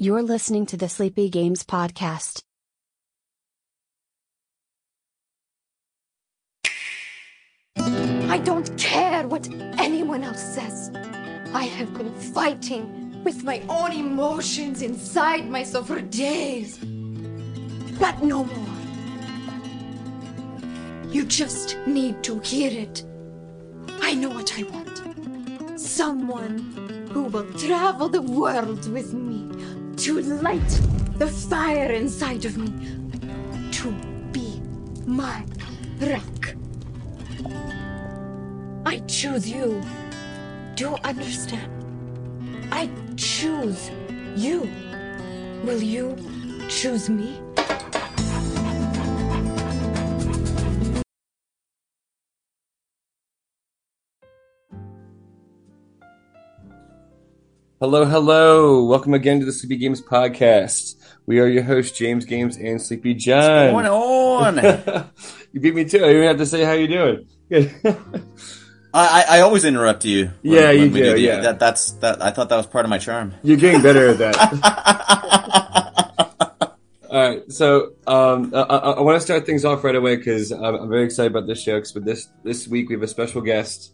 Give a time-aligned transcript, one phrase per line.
[0.00, 2.44] You're listening to the Sleepy Games Podcast.
[7.76, 10.92] I don't care what anyone else says.
[11.52, 16.78] I have been fighting with my own emotions inside myself for days.
[17.98, 18.76] But no more.
[21.10, 23.04] You just need to hear it.
[24.00, 25.80] I know what I want.
[25.80, 26.58] Someone
[27.10, 29.57] who will travel the world with me
[30.08, 30.80] to light
[31.18, 32.70] the fire inside of me,
[33.70, 33.90] to
[34.32, 34.58] be
[35.06, 35.44] my
[36.00, 36.54] rock.
[38.86, 39.82] I choose you.
[40.76, 41.70] Do you understand?
[42.72, 43.90] I choose
[44.34, 44.60] you.
[45.64, 46.16] Will you
[46.70, 47.42] choose me?
[57.80, 58.84] Hello, hello.
[58.84, 60.96] Welcome again to the Sleepy Games Podcast.
[61.26, 63.72] We are your hosts, James Games and Sleepy John.
[63.74, 65.10] What's going on?
[65.52, 66.04] you beat me too.
[66.04, 67.28] I even have to say how you doing.
[67.50, 67.72] Good.
[68.92, 70.30] I, I always interrupt you.
[70.42, 71.40] when- Yeah, you we do, the- yeah.
[71.40, 72.20] that, that's that.
[72.22, 73.34] I thought that was part of my charm.
[73.42, 74.34] You're getting better at that.
[77.10, 80.50] All right, so um, I, I, I want to start things off right away because
[80.52, 81.78] I'm, I'm very excited about this show.
[81.80, 83.92] 'cause with this this week we have a special guest.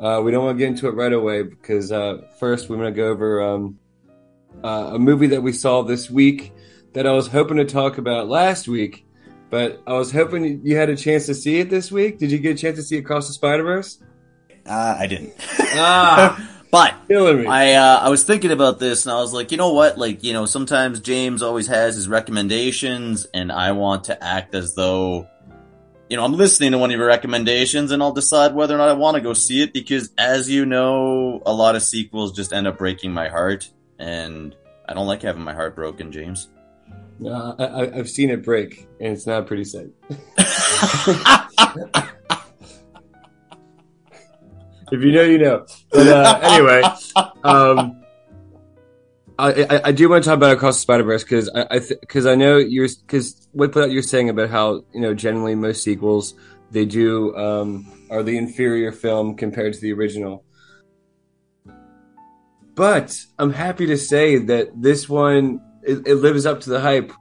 [0.00, 2.92] Uh, we don't want to get into it right away because uh, first we're going
[2.92, 3.78] to go over um,
[4.62, 6.52] uh, a movie that we saw this week
[6.92, 9.06] that I was hoping to talk about last week,
[9.50, 12.18] but I was hoping you had a chance to see it this week.
[12.18, 14.02] Did you get a chance to see Across the Spider Verse?
[14.66, 15.34] Uh, I didn't.
[15.58, 16.94] Ah, but.
[17.46, 19.98] I uh, I was thinking about this and I was like, you know what?
[19.98, 24.74] Like, you know, sometimes James always has his recommendations, and I want to act as
[24.74, 25.26] though.
[26.08, 28.88] You know, I'm listening to one of your recommendations and I'll decide whether or not
[28.88, 32.52] I want to go see it because as you know, a lot of sequels just
[32.54, 34.56] end up breaking my heart and
[34.88, 36.48] I don't like having my heart broken, James.
[37.24, 39.88] Uh, I, I've seen it break, and it's not pretty sight.
[44.92, 45.66] if you know, you know.
[45.90, 46.82] But uh, anyway,
[47.42, 47.97] um,
[49.38, 52.26] I, I, I do want to talk about Across the Spider Verse because I because
[52.26, 56.34] I, know you're because what what you're saying about how you know generally most sequels
[56.72, 60.44] they do um, are the inferior film compared to the original.
[62.74, 67.12] But I'm happy to say that this one it, it lives up to the hype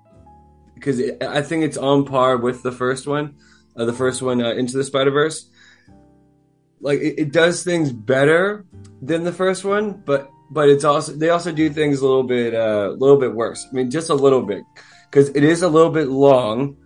[0.73, 3.35] because I think it's on par with the first one,
[3.75, 5.49] uh, the first one uh, into the Spider Verse.
[6.81, 8.65] Like it, it does things better
[9.03, 12.53] than the first one, but but it's also they also do things a little bit
[12.53, 13.65] a uh, little bit worse.
[13.69, 14.63] I mean, just a little bit
[15.09, 16.77] because it is a little bit long.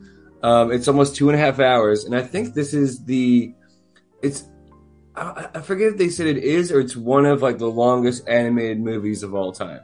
[0.43, 3.53] Um, it's almost two and a half hours, and I think this is the
[4.21, 4.45] it's
[5.15, 8.27] I, I forget if they said it is or it's one of like the longest
[8.27, 9.81] animated movies of all time.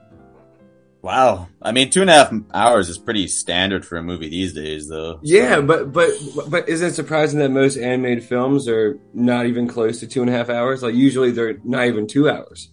[1.02, 1.48] Wow.
[1.62, 4.90] I mean, two and a half hours is pretty standard for a movie these days,
[4.90, 5.20] though.
[5.22, 6.10] Yeah, but but
[6.50, 10.30] but isn't it surprising that most animated films are not even close to two and
[10.30, 10.84] a half hours?
[10.84, 12.72] Like usually they're not even two hours.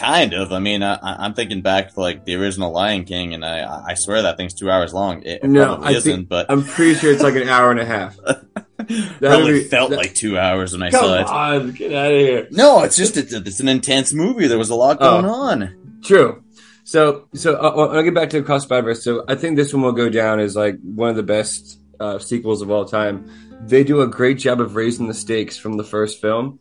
[0.00, 0.50] Kind of.
[0.52, 3.94] I mean, I, I'm thinking back to like the original Lion King, and I I
[3.94, 5.22] swear that thing's two hours long.
[5.22, 7.70] It, it No, probably I isn't, think but I'm pretty sure it's like an hour
[7.70, 8.16] and a half.
[9.20, 11.26] probably be- felt that- like two hours when I Come saw it.
[11.26, 12.48] on, get out of here.
[12.50, 14.46] No, it's just it's, it's an intense movie.
[14.46, 15.20] There was a lot Oh.
[15.20, 16.00] going on.
[16.02, 16.42] True.
[16.84, 19.04] So so uh, I'll get back to Across Spider-Verse.
[19.04, 22.18] So I think this one will go down as like one of the best uh,
[22.18, 23.30] sequels of all time.
[23.62, 26.58] They do a great job of raising the stakes from the first film,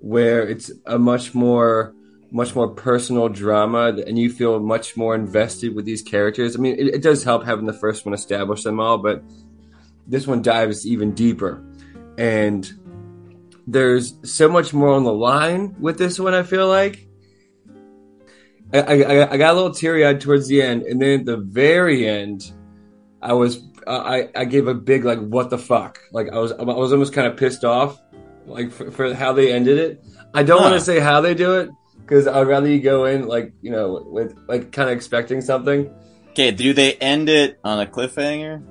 [0.00, 1.94] where it's a much more
[2.34, 6.56] much more personal drama, and you feel much more invested with these characters.
[6.56, 9.22] I mean, it, it does help having the first one establish them all, but
[10.08, 11.64] this one dives even deeper,
[12.18, 12.70] and
[13.68, 16.34] there's so much more on the line with this one.
[16.34, 17.06] I feel like.
[18.72, 21.36] I, I, I got a little teary eyed towards the end, and then at the
[21.36, 22.50] very end,
[23.22, 26.64] I was I, I gave a big like what the fuck like I was I
[26.64, 28.00] was almost kind of pissed off
[28.46, 30.04] like for, for how they ended it.
[30.34, 31.70] I don't want to say how they do it
[32.04, 35.92] because I'd rather you go in like you know with like kind of expecting something.
[36.30, 38.62] Okay, do they end it on a cliffhanger?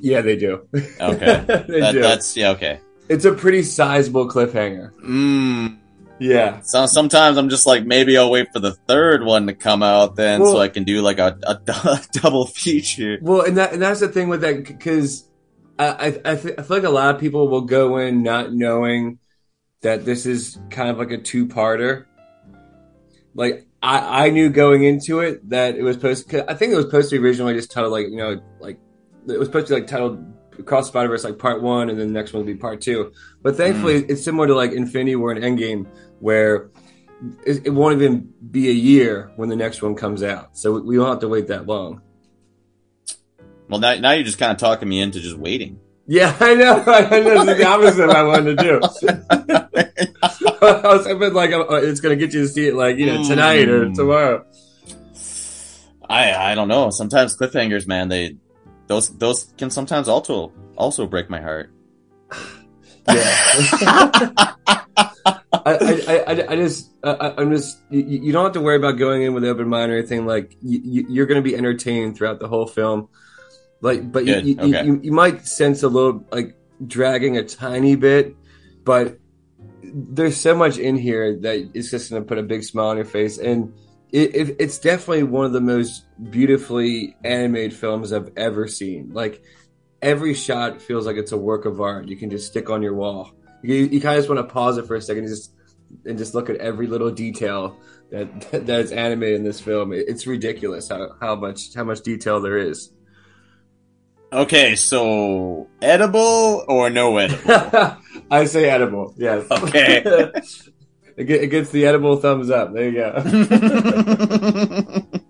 [0.00, 0.66] Yeah, they do.
[0.74, 2.00] Okay, they that, do.
[2.00, 2.50] that's yeah.
[2.50, 2.80] Okay.
[3.08, 4.92] It's a pretty sizable cliffhanger.
[4.96, 5.78] Mm.
[6.20, 6.60] Yeah.
[6.62, 10.16] So sometimes I'm just like, maybe I'll wait for the third one to come out
[10.16, 13.18] then, Well- so I can do like a, a, a double feature.
[13.22, 15.28] Well, and that and that's the thing with that because
[15.78, 18.52] I I I, th- I feel like a lot of people will go in not
[18.52, 19.18] knowing
[19.82, 22.06] that this is kind of like a two parter.
[23.34, 26.34] Like I I knew going into it that it was supposed.
[26.34, 28.78] I think it was supposed to be originally just titled like you know like
[29.28, 30.24] it was supposed to be like titled
[30.58, 33.12] Across Spider Verse like part one, and then the next one would be part two.
[33.42, 33.58] But mm.
[33.58, 35.86] thankfully, it's similar to like Infinity War and Endgame,
[36.20, 36.70] where
[37.46, 40.80] it, it won't even be a year when the next one comes out, so we,
[40.80, 42.02] we don't have to wait that long.
[43.68, 45.78] Well, now, now you're just kind of talking me into just waiting.
[46.10, 46.82] Yeah, I know.
[46.86, 47.42] I know.
[47.42, 48.80] It's the opposite of what I wanted to do.
[50.62, 53.06] I was hoping like uh, it's going to get you to see it like you
[53.06, 53.94] know tonight or Mm.
[53.94, 54.44] tomorrow.
[56.08, 56.90] I I don't know.
[56.90, 58.36] Sometimes cliffhangers, man, they
[58.86, 61.70] those those can sometimes also also break my heart.
[63.08, 63.14] Yeah.
[65.50, 68.92] I, I, I, I just, I, I'm just, you, you don't have to worry about
[68.98, 70.26] going in with an open mind or anything.
[70.26, 73.08] Like, you, you- you're going to be entertained throughout the whole film.
[73.80, 74.84] Like, but you, you, okay.
[74.86, 78.34] you, you might sense a little, like, dragging a tiny bit,
[78.84, 79.18] but
[79.82, 82.96] there's so much in here that it's just going to put a big smile on
[82.96, 83.38] your face.
[83.38, 83.72] And
[84.10, 89.10] it, it, it's definitely one of the most beautifully animated films I've ever seen.
[89.12, 89.42] Like,
[90.02, 92.08] every shot feels like it's a work of art.
[92.08, 93.32] You can just stick on your wall.
[93.62, 95.52] You, you kind of just want to pause it for a second and just
[96.04, 97.76] and just look at every little detail
[98.10, 99.92] that that's animated in this film.
[99.92, 102.92] It- It's ridiculous how, how much how much detail there is.
[104.30, 107.40] Okay, so edible or no edible?
[108.30, 109.14] I say edible.
[109.16, 109.50] Yes.
[109.50, 110.02] Okay.
[111.16, 112.74] it, gets the edible thumbs up.
[112.74, 115.02] There you go.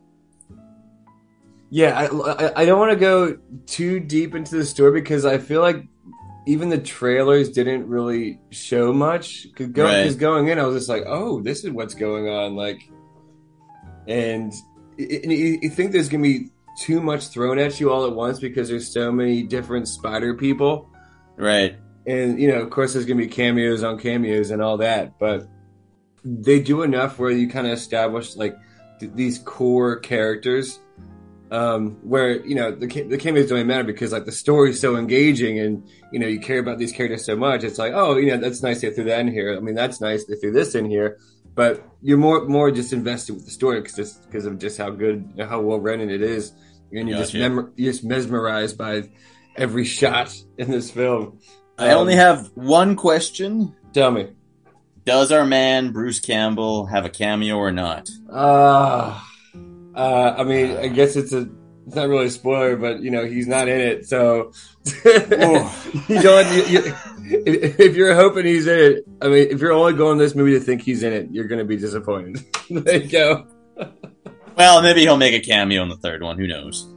[1.71, 3.37] Yeah, I, I, I don't want to go
[3.67, 5.85] too deep into the story because I feel like
[6.47, 9.43] even the trailers didn't really show much.
[9.45, 10.19] Because go, Right.
[10.19, 12.57] going in, I was just like, oh, this is what's going on.
[12.57, 12.89] Like,
[14.07, 14.51] and,
[14.99, 16.49] and you, you think there's going to be
[16.79, 20.91] too much thrown at you all at once because there's so many different spider people.
[21.37, 21.77] right.
[22.07, 25.19] And, you know, of course, there's going to be cameos on cameos and all that.
[25.19, 25.47] But
[26.25, 28.57] they do enough where you kind of establish, like,
[28.99, 30.79] th- these core characters
[31.51, 34.97] um, where you know the the cameos don't even matter because like the story's so
[34.97, 37.65] engaging and you know you care about these characters so much.
[37.65, 39.57] It's like oh you know that's nice they threw that in here.
[39.57, 41.19] I mean that's nice they threw this in here,
[41.55, 45.33] but you're more more just invested with the story because because of just how good
[45.49, 46.53] how well written it is,
[46.93, 49.09] and you're just mem- you're just mesmerized by
[49.57, 51.39] every shot in this film.
[51.79, 53.75] I only Um, have one question.
[53.93, 54.29] tell me.
[55.05, 58.11] Does our man Bruce Campbell have a cameo or not?
[58.31, 59.19] Uh,
[59.95, 61.49] uh, I mean, I guess it's a,
[61.87, 64.53] it's not really a spoiler, but you know, he's not in it, so
[65.05, 66.53] you don't.
[66.55, 66.95] You, you,
[67.47, 70.35] if, if you're hoping he's in it, I mean, if you're only going to this
[70.35, 72.45] movie to think he's in it, you're going to be disappointed.
[72.71, 73.47] there you go.
[74.59, 76.37] Well, maybe he'll make a cameo in the third one.
[76.37, 76.93] Who knows?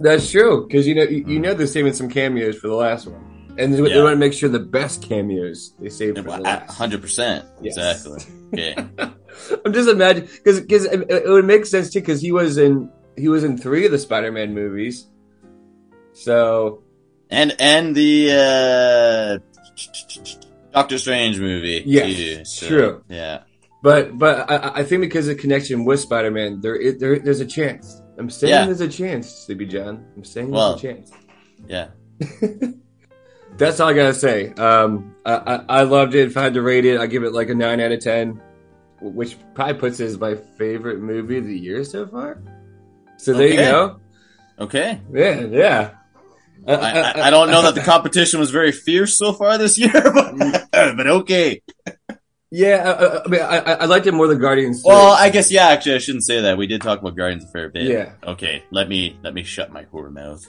[0.00, 3.06] That's true because you know you, you know they're saving some cameos for the last
[3.06, 6.38] one, and they, they want to make sure the best cameos they save for the
[6.38, 6.74] last.
[6.74, 7.46] Hundred percent.
[7.62, 8.20] Exactly.
[8.52, 8.74] Okay.
[9.64, 12.90] I'm just imagining because because it, it would make sense too because he was in
[13.16, 15.06] he was in three of the Spider-Man movies,
[16.12, 16.82] so
[17.30, 19.40] and and the
[19.72, 19.74] uh,
[20.72, 21.84] Doctor Strange movie.
[21.86, 23.04] Yes, too, so, true.
[23.08, 23.42] Yeah.
[23.84, 27.18] But but I, I think because of the connection with Spider Man, there, is- there
[27.18, 28.00] there's a chance.
[28.16, 28.64] I'm saying Yeah.
[28.64, 30.06] there's a chance, Sleepy John.
[30.16, 31.12] I'm saying Well- there's a chance.
[31.68, 31.88] Yeah.
[33.58, 34.52] That's all I gotta say.
[34.54, 36.28] Um, I, I, I loved it.
[36.28, 38.40] If I had to rate it, I give it like a nine out of ten,
[39.02, 42.42] which probably puts it as my favorite movie of the year so far.
[43.18, 44.00] So there you go.
[44.60, 44.98] Okay.
[45.12, 45.90] Yeah, yeah.
[46.66, 49.34] Uh, I, uh, I, I don't know uh, that the competition was very fierce so
[49.34, 50.96] far this year, but, mm.
[50.96, 51.60] but okay.
[52.56, 54.82] Yeah, I, I, I mean, I, I liked it more than Guardians.
[54.82, 54.88] 3.
[54.88, 55.66] Well, I guess yeah.
[55.68, 56.56] Actually, I shouldn't say that.
[56.56, 57.82] We did talk about Guardians a fair bit.
[57.88, 58.12] Yeah.
[58.22, 58.62] Okay.
[58.70, 60.48] Let me let me shut my whore mouth.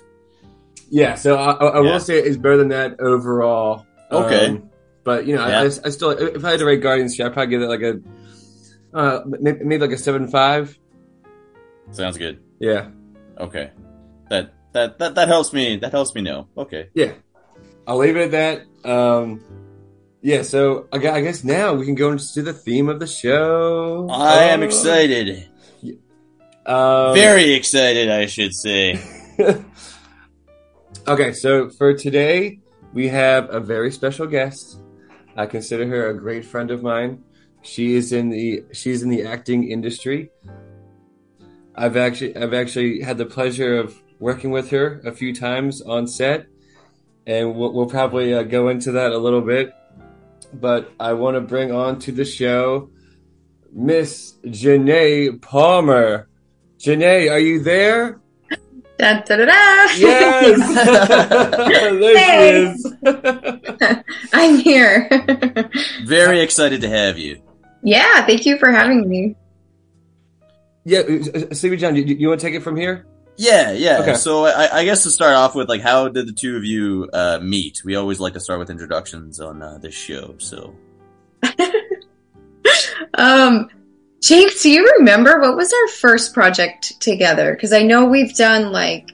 [0.91, 1.91] Yeah, so I, I, I Yeah.
[1.93, 3.87] will say it's better than that overall.
[4.11, 4.49] Okay.
[4.49, 4.69] Um,
[5.03, 5.61] but you know, Yeah.
[5.61, 7.99] I, I still, if I had to rate Guardians, I'd probably give it like a,
[8.93, 10.77] uh, maybe, maybe like a seven five.
[11.91, 12.39] Sounds good.
[12.59, 12.89] Yeah,
[13.39, 13.71] Okay.
[14.29, 15.77] That that that that helps me.
[15.77, 16.49] That helps me know.
[16.55, 16.89] Okay.
[16.93, 17.13] yeah.
[17.87, 18.89] I'll leave it at that.
[18.89, 19.41] Um,
[20.25, 20.41] yeah.
[20.41, 24.07] So I guess now we can go into the theme of the show.
[24.09, 24.65] I am Oh.
[24.65, 25.47] excited.
[26.65, 28.99] Um, Very excited, I should say.
[31.07, 32.57] okay, so for today,
[32.91, 34.79] we have a very special guest.
[35.37, 37.23] I consider her a great friend of mine.
[37.61, 40.31] She is in the she's in the acting industry.
[41.75, 46.07] I've actually I've actually had the pleasure of working with her a few times on
[46.07, 46.47] set,
[47.27, 49.71] and we'll, we'll probably uh, go into that a little bit.
[50.53, 52.89] But I want to bring on to the show
[53.71, 56.29] Miss Janae Palmer.
[56.79, 58.19] Janae, are you there?
[58.97, 59.87] Da, da, da, da.
[59.97, 60.73] Yes!
[61.99, 64.03] there she is.
[64.33, 65.09] I'm here.
[66.05, 67.41] Very excited to have you.
[67.83, 69.35] yeah, thank you for having me.
[70.85, 73.05] yeah, uh, uh, Sleepy John, you, you want to take it from here?
[73.37, 73.99] Yeah, yeah.
[73.99, 74.15] Okay.
[74.15, 77.09] So I, I guess to start off with, like, how did the two of you
[77.11, 77.81] uh, meet?
[77.83, 80.35] We always like to start with introductions on uh, this show.
[80.37, 80.75] So
[83.17, 83.69] Um,
[84.21, 87.53] James, do you remember what was our first project together?
[87.53, 89.11] Because I know we've done like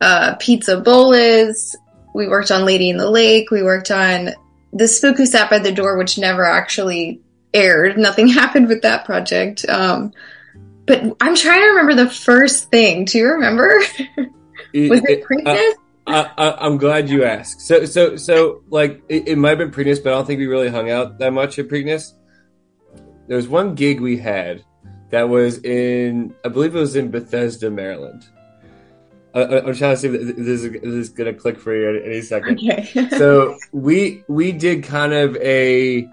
[0.00, 1.76] uh, Pizza Boli's.
[2.14, 3.50] We worked on Lady in the Lake.
[3.50, 4.30] We worked on
[4.72, 7.20] The Spook Who Sat by the Door, which never actually
[7.52, 7.98] aired.
[7.98, 9.66] Nothing happened with that project.
[9.68, 10.12] Um,
[10.86, 13.04] but I'm trying to remember the first thing.
[13.04, 13.68] Do you remember?
[14.16, 15.72] was it uh, Preakness?
[16.06, 17.60] I, I, I'm glad you asked.
[17.60, 20.46] So, so, so, like, it, it might have been Preakness, but I don't think we
[20.46, 22.12] really hung out that much at Preakness.
[23.26, 24.64] There was one gig we had
[25.10, 28.24] that was in, I believe it was in Bethesda, Maryland.
[29.36, 32.22] I, I'm trying to see if this is, this is gonna click for you any
[32.22, 32.58] second.
[32.58, 33.08] okay.
[33.10, 36.08] so we we did kind of a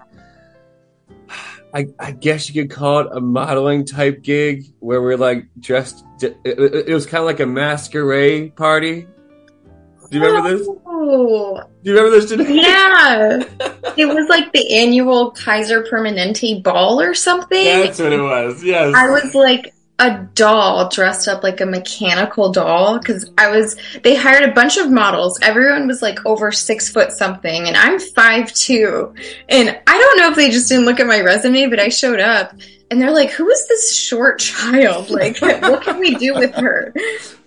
[1.74, 6.04] I, I guess you could call it a modeling type gig where we're like dressed
[6.22, 9.06] it, it- it was kind of like a masquerade party.
[10.10, 10.68] Do you remember this?
[10.86, 13.42] Oh, do you remember this today yeah.
[13.96, 17.64] it was like the annual Kaiser Permanente ball or something.
[17.64, 18.94] that's what it was yes.
[18.94, 23.76] I was like a doll dressed up like a mechanical doll because I was.
[24.02, 25.38] They hired a bunch of models.
[25.40, 29.14] Everyone was like over six foot something, and I'm five two.
[29.48, 32.18] And I don't know if they just didn't look at my resume, but I showed
[32.18, 32.54] up,
[32.90, 35.10] and they're like, "Who is this short child?
[35.10, 36.92] Like, what can we do with her?"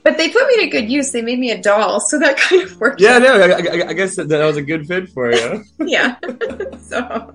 [0.04, 1.12] But they put me to good use.
[1.12, 3.02] They made me a doll, so that kind of worked.
[3.02, 3.24] yeah out.
[3.24, 6.16] no I, I, I guess that, that was a good fit for you yeah.
[6.82, 7.34] so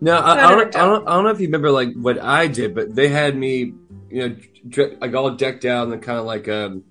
[0.00, 1.08] No, I, I, don't, I don't.
[1.08, 3.74] I don't know if you remember like what I did, but they had me,
[4.10, 4.36] you know,
[4.68, 6.84] dre- like all decked out and kind of like um,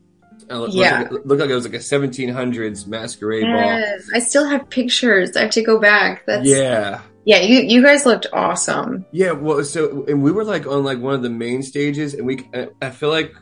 [0.50, 1.00] it looked Yeah.
[1.00, 5.36] like, it looked like it was like a 1700s masquerade yes, I still have pictures.
[5.36, 6.26] I have to go back.
[6.26, 9.06] That's Yeah, Yeah, you you guys looked awesome.
[9.12, 9.32] yeah.
[9.32, 12.48] Well, so and we were like on like one of the main stages, and we.
[12.82, 13.34] I feel like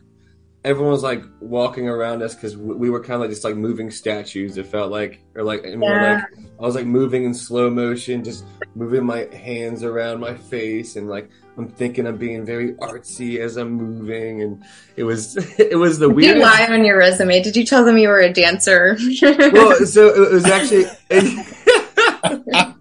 [0.66, 3.56] everyone was like walking around us because we, we were kind of like just like
[3.56, 4.58] moving statues.
[4.58, 6.14] It felt like, or like, and we were Yeah.
[6.36, 8.44] like, I was like moving in slow motion, just
[8.76, 13.56] moving my hands around my face, and like I'm thinking I'm being very artsy as
[13.58, 14.64] I'm moving, and
[14.98, 16.44] it was it was the Did you weirdest.
[16.60, 17.42] lie on your resume?
[17.42, 18.98] Did you tell them you were a dancer?
[19.22, 20.86] Well, so it was actually.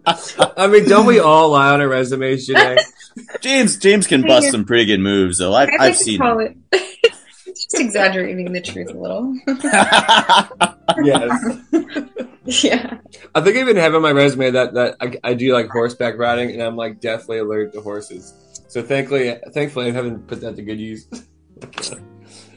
[0.57, 2.79] I mean, don't we all lie on our resumes, Janae?
[3.41, 5.55] James James can bust some pretty good moves though.
[5.55, 6.65] I've, I I've like to seen.
[7.55, 9.35] Just exaggerating the truth a little.
[11.03, 11.31] Yes.
[12.63, 12.99] yeah.
[13.35, 16.19] I think I even have on my resume that that I, I do like horseback
[16.19, 18.35] riding, and I'm like deathly allergic to horses.
[18.69, 21.07] So thankfully, thankfully, I haven't put that to good use.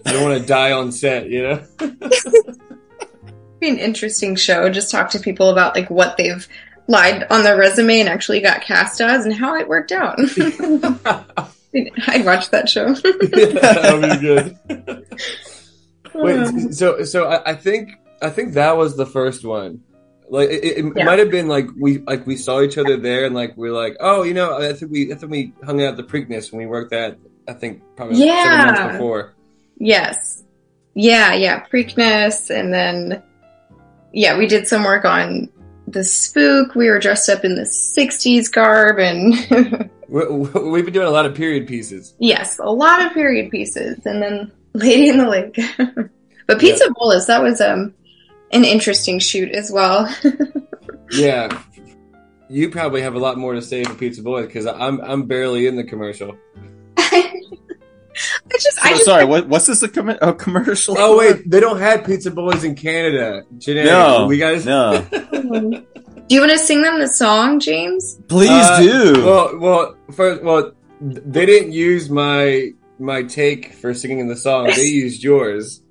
[0.05, 1.63] I don't want to die on set, you know.
[3.59, 4.69] Be an interesting show.
[4.69, 6.47] Just talk to people about like what they've
[6.87, 10.19] lied on their resume and actually got cast as and how it worked out.
[12.07, 12.93] I'd watch that show.
[12.93, 15.07] that would be good.
[16.15, 16.71] Wait, um.
[16.73, 17.91] so so I, I think
[18.21, 19.81] I think that was the first one.
[20.29, 21.05] Like it, it Yeah.
[21.05, 23.95] might have been like we like we saw each other there, and like we're like,
[23.99, 26.59] oh, you know, I think we I think we hung out at the Preakness when
[26.59, 27.17] we worked that.
[27.47, 28.65] I think probably seven Yeah.
[28.65, 29.33] months before.
[29.79, 30.43] Yes.
[30.95, 31.63] Yeah, yeah.
[31.67, 32.49] Preakness.
[32.49, 33.21] And then,
[34.11, 35.47] yeah, we did some work on
[35.87, 36.73] the spook.
[36.75, 38.97] We were dressed up in the 60s garb.
[38.99, 39.87] And we
[40.25, 42.13] we've been doing a lot of period pieces.
[42.19, 43.99] yes, a lot of period pieces.
[44.05, 45.59] And then Lady in the Lake.
[46.47, 47.93] but Pizza Boli's, that was um,
[48.51, 50.13] an interesting shoot as well.
[51.09, 51.61] Yeah.
[52.49, 55.65] You probably have a lot more to say for Pizza Boy because I'm I'm barely
[55.67, 56.37] in the commercial.
[56.97, 57.31] I
[58.59, 60.95] just, I Oh, just, sorry, what, what's this a, com- a commercial?
[60.97, 63.43] Oh wait, they don't have Pizza Boys in Canada.
[63.57, 64.65] Janae, no, we guys.
[64.65, 65.05] no.
[66.27, 68.19] Do you want to sing them the song, James?
[68.27, 69.25] Please Uh, do.
[69.25, 74.71] Well, well, first, well, they didn't use my my take for singing the song.
[74.75, 75.81] They used yours.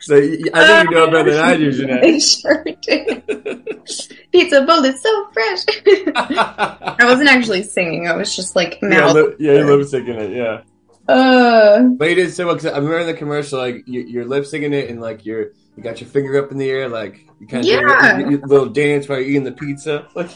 [0.00, 2.02] So I think you know better than I do, Janae.
[2.02, 3.86] They sure did.
[4.32, 5.60] Pizza Bowl is so fresh.
[6.16, 8.08] I wasn't actually singing.
[8.08, 9.14] I was just like yeah, mouth.
[9.14, 10.62] li- yeah, you lip syncing it, yeah.
[11.08, 14.24] Uh, But you did so well because I remember in the commercial, like you, you're
[14.24, 17.26] lip syncing it, and like you're you got your finger up in the air, like
[17.40, 18.18] you kind of Yeah.
[18.18, 20.06] doing a, a little dance while you're eating the pizza.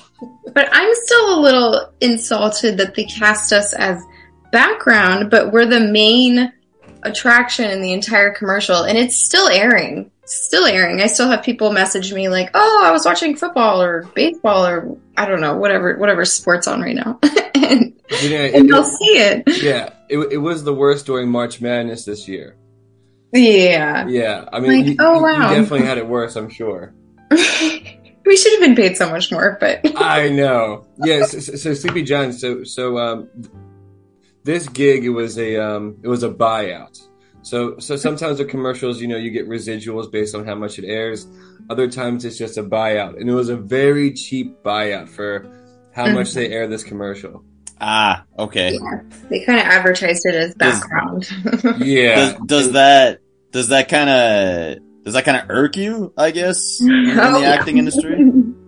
[0.54, 4.02] But I'm still a little insulted that they cast us as
[4.50, 6.50] background, but we're the main
[7.02, 10.10] attraction in the entire commercial, and it's still airing.
[10.24, 11.00] Still airing.
[11.02, 14.96] I still have people message me like, "Oh, I was watching football or baseball or
[15.16, 17.18] I don't know, whatever, whatever sports on right now,"
[17.54, 19.62] and, Janae, and it- they'll see it.
[19.62, 22.56] yeah, it, it was the worst during March Madness this year.
[23.36, 24.06] Yeah.
[24.08, 25.50] Yeah, I mean, Like, you, oh, wow.
[25.50, 26.94] you definitely had it worse, I'm sure.
[27.30, 30.86] we should have been paid so much more, but I know.
[31.04, 31.32] Yes.
[31.32, 32.32] so, so, so Sleepy John.
[32.32, 33.28] So so um,
[34.44, 37.00] this gig it was a um, it was a buyout.
[37.42, 40.84] So so sometimes with commercials, you know, you get residuals based on how much it
[40.86, 41.26] airs.
[41.70, 45.46] Other times it's just a buyout, and it was a very cheap buyout for
[45.94, 47.44] how much they air this commercial.
[47.80, 48.72] Ah, okay.
[48.74, 49.00] Yeah.
[49.28, 51.28] They kind of advertised it as Does- background.
[51.84, 52.14] Yeah.
[52.14, 53.20] Does, does that
[53.56, 56.12] does that kind of does that kind of irk you?
[56.18, 57.54] I guess in, in Oh, the yeah.
[57.54, 58.20] acting industry.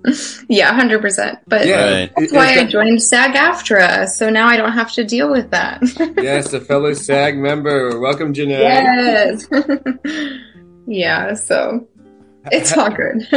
[0.48, 1.40] yeah, hundred percent.
[1.46, 2.06] But yeah.
[2.16, 5.82] That's It- why I joined SAG-AFTRA, so now I don't have to deal with that.
[6.16, 8.00] yes, a fellow SAG member.
[8.00, 8.60] Welcome, Janae.
[8.60, 9.46] yes.
[10.86, 11.34] yeah.
[11.34, 11.86] So
[12.50, 13.28] it's all good.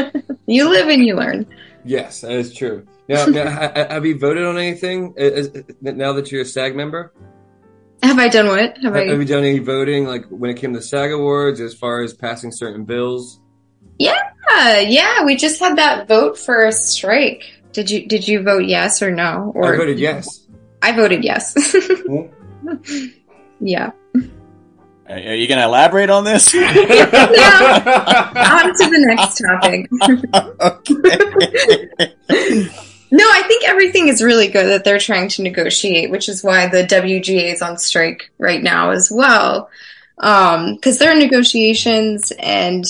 [0.46, 1.48] you live and you learn.
[1.84, 2.86] Yes, that is true.
[3.10, 6.76] Now, now ha- ha- have you voted on anything uh, now that you're a SAG
[6.76, 7.12] member?
[8.04, 8.78] Have I done what?
[8.78, 9.04] Have Have I?
[9.04, 12.52] you done any voting, like when it came to SAG awards, as far as passing
[12.52, 13.40] certain bills?
[14.00, 15.24] Yeah, yeah.
[15.24, 17.44] We just had that vote for a strike.
[17.74, 19.52] Did you did you vote yes or no?
[19.56, 20.48] Or I voted yes.
[20.82, 21.54] I voted yes.
[22.08, 22.28] Hmm?
[23.60, 23.92] yeah.
[25.08, 26.54] Are, are you gonna elaborate on this?
[26.54, 26.62] no.
[26.62, 26.74] On to
[28.90, 29.90] the next topic.
[32.68, 32.88] okay.
[33.12, 36.68] No, I think everything is really good that they're trying to negotiate, which is why
[36.68, 39.70] the WGA is on strike right now as well.
[40.18, 42.86] Um, because there are negotiations and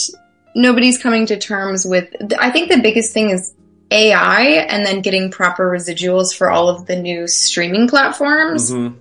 [0.53, 2.13] nobody's coming to terms with.
[2.39, 3.53] I think the biggest thing is
[3.89, 8.71] AI and then getting proper residuals for all of the new streaming platforms.
[8.71, 8.97] Mm-hmm.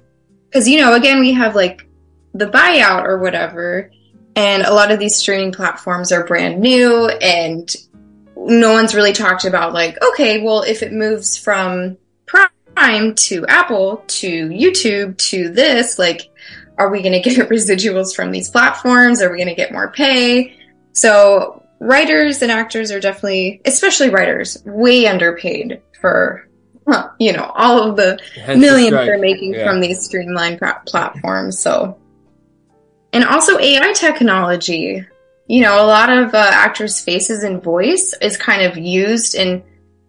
[0.47, 1.87] Because you know again we have like
[2.35, 3.91] the buyout or whatever
[4.37, 7.75] and a lot of these streaming platforms are brand new and
[8.49, 14.03] no one's really talked about like okay well if it moves from prime to apple
[14.07, 16.31] to youtube to this like
[16.79, 19.91] are we going to get residuals from these platforms are we going to get more
[19.91, 20.57] pay
[20.93, 26.47] so writers and actors are definitely especially writers way underpaid for
[27.19, 29.07] you know all of the Hence millions strike.
[29.07, 29.65] they're making Yeah.
[29.65, 31.59] from these streamlined platforms.
[31.59, 31.99] So,
[33.13, 35.07] and also AI technology.
[35.51, 39.65] You know, a lot of uh, actors' faces and voice is kind of used and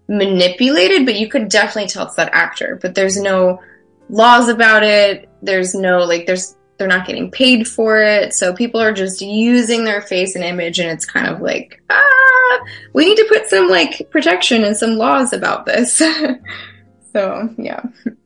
[0.07, 2.77] manipulated, but you could definitely tell it's that actor.
[2.79, 3.59] But there's no
[4.07, 5.27] laws about it.
[5.41, 9.83] There's no like, there's they're not getting paid for it, so people are just using
[9.83, 12.59] their face and image, and it's kind of like, ah,
[12.93, 15.95] we need to put some like protection and some laws about this.
[17.13, 17.81] so yeah.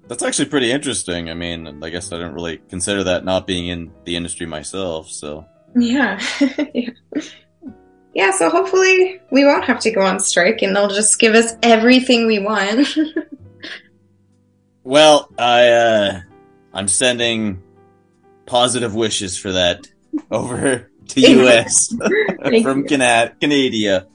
[0.10, 1.30] That's actually pretty interesting.
[1.30, 5.10] I mean, I guess I didn't really consider that not being in the industry myself.
[5.10, 6.20] So Yeah.
[6.74, 6.90] yeah.
[8.14, 11.54] Yeah, so hopefully we won't have to go on strike and they'll just give us
[11.62, 12.88] everything we want.
[14.84, 16.22] Well, I uh
[16.74, 17.64] I'm sending
[18.46, 19.88] positive wishes for that
[20.32, 21.88] over to US
[22.62, 22.86] from you.
[22.86, 24.08] Cana- Canada.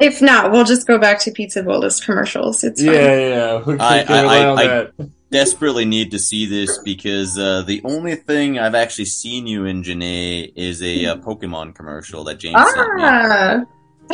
[0.00, 2.62] if not, we'll just go back to Pizza Boli's commercials.
[2.62, 3.00] It's yeah, fine.
[3.00, 3.62] yeah, yeah.
[3.64, 5.10] We I- can I- rely I- on I- that.
[5.34, 9.82] Desperately need to see this because uh, the only thing I've actually seen you in,
[9.82, 13.02] Janae, is a uh, Pokemon commercial that James sent me.
[13.02, 13.64] Ah,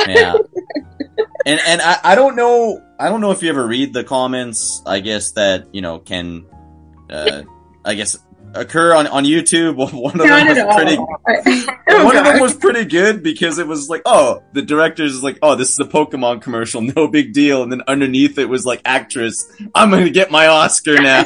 [0.06, 0.34] Yeah.
[1.44, 4.82] and and I, I don't know I don't know if you ever read the comments,
[4.86, 6.46] I guess that, you know, can
[7.10, 7.42] uh
[7.84, 8.16] I guess
[8.54, 9.76] occur on, on YouTube.
[9.92, 10.96] One of them was pretty
[11.88, 15.22] Oh, one of them was pretty good because it was like, oh, the director's is
[15.22, 17.62] like, oh, this is a Pokemon commercial, no big deal.
[17.62, 21.24] And then underneath it was like, actress, I'm gonna get my Oscar now.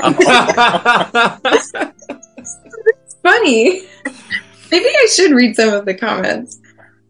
[3.23, 3.83] funny.
[4.71, 6.59] Maybe I should read some of the comments.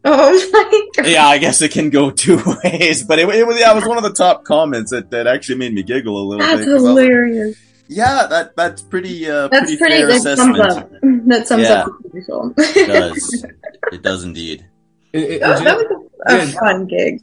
[0.07, 1.07] Oh my god.
[1.11, 3.87] yeah, I guess it can go two ways, but it, it was yeah, it was
[3.87, 6.64] one of the top comments that, that actually made me giggle a little That's bit.
[6.66, 7.57] 'cause I was like, hilarious.
[7.88, 10.70] Yeah, that that's pretty uh, That's pretty, pretty, fair that sums assessment.
[10.70, 10.90] up.
[11.27, 11.73] That sums Yeah.
[11.85, 12.73] up the.
[12.77, 13.44] It does.
[13.92, 14.66] It does indeed.
[15.12, 16.61] It- it- Oh, did that you- was a, a Yeah.
[16.61, 17.20] fun gig.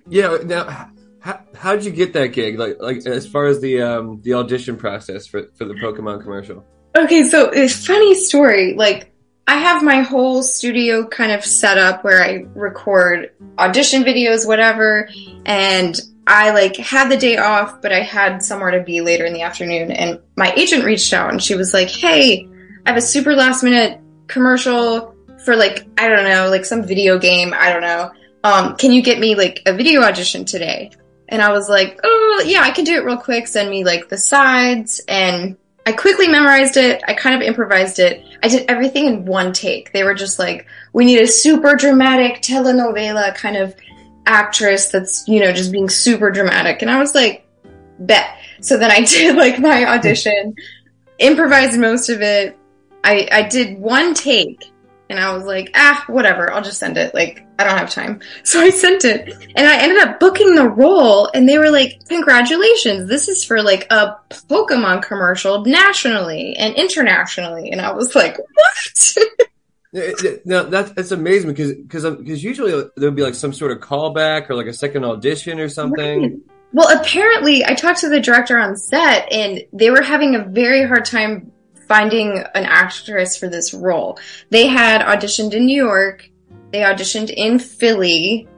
[0.08, 0.38] yeah.
[0.44, 2.58] Now, how, how'd you get that gig?
[2.58, 6.64] Like, like as far as the um the audition process for for the Pokemon commercial.
[6.96, 8.74] Okay, so it's funny story.
[8.74, 9.12] Like,
[9.48, 15.08] I have my whole studio kind of set up where I record audition videos, whatever,
[15.44, 19.32] and I like had the day off, but I had somewhere to be later in
[19.32, 19.90] the afternoon.
[19.90, 22.48] And my agent reached out and she was like, "Hey,
[22.86, 27.18] I have a super last minute commercial for like I don't know, like some video
[27.18, 27.52] game.
[27.54, 28.10] I don't know.
[28.42, 30.90] Um, can you get me like a video audition today?"
[31.28, 33.46] And I was like, "Oh yeah, I can do it real quick.
[33.46, 35.56] Send me like the sides and."
[35.86, 37.02] I quickly memorized it.
[37.06, 38.24] I kind of improvised it.
[38.42, 39.92] I did everything in one take.
[39.92, 43.74] They were just like, we need a super dramatic telenovela kind of
[44.26, 46.82] actress that's, you know, just being super dramatic.
[46.82, 47.46] And I was like,
[47.98, 48.38] bet.
[48.60, 50.54] So then I did like my audition,
[51.18, 52.56] improvised most of it.
[53.02, 54.64] I, I did one take
[55.10, 56.50] and I was like, ah, whatever.
[56.50, 57.14] I'll just send it.
[57.14, 58.20] Like, I don't have time.
[58.44, 62.06] So I sent it and I ended up booking the role and they were like,
[62.08, 63.08] congratulations.
[63.08, 67.70] This is for like a Pokemon commercial nationally and internationally.
[67.70, 69.16] And I was like, what?
[69.94, 73.70] It- it- No, that's that's amazing because because because usually there'll be like some sort
[73.70, 76.42] of callback or like a second audition or something.
[76.72, 80.84] Well, apparently, I talked to the director on set, and they were having a very
[80.84, 81.52] hard time
[81.86, 84.18] finding an actress for this role.
[84.50, 86.28] They had auditioned in New York,
[86.72, 88.48] they auditioned in Philly,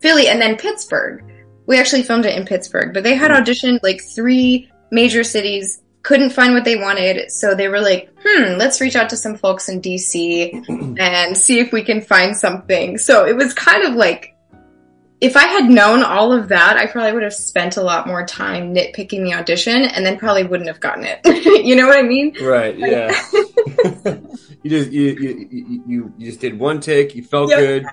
[0.00, 1.22] Philly, and then Pittsburgh.
[1.66, 3.36] We actually filmed it in Pittsburgh, but they had hmm.
[3.36, 8.54] auditioned like three major cities, couldn't find what they wanted, so they were like, hmm,
[8.58, 12.98] let's reach out to some folks in DC and see if we can find something.
[12.98, 14.28] So it was kind of like
[15.20, 18.26] if I had known all of that, I probably would have spent a lot more
[18.26, 21.20] time nitpicking the audition and then probably wouldn't have gotten it.
[21.64, 22.34] you know what I mean?
[22.42, 22.76] Right.
[22.76, 23.12] Yeah.
[24.64, 27.14] you just you, you you you just did one take.
[27.14, 27.58] You felt Yep.
[27.60, 27.84] good.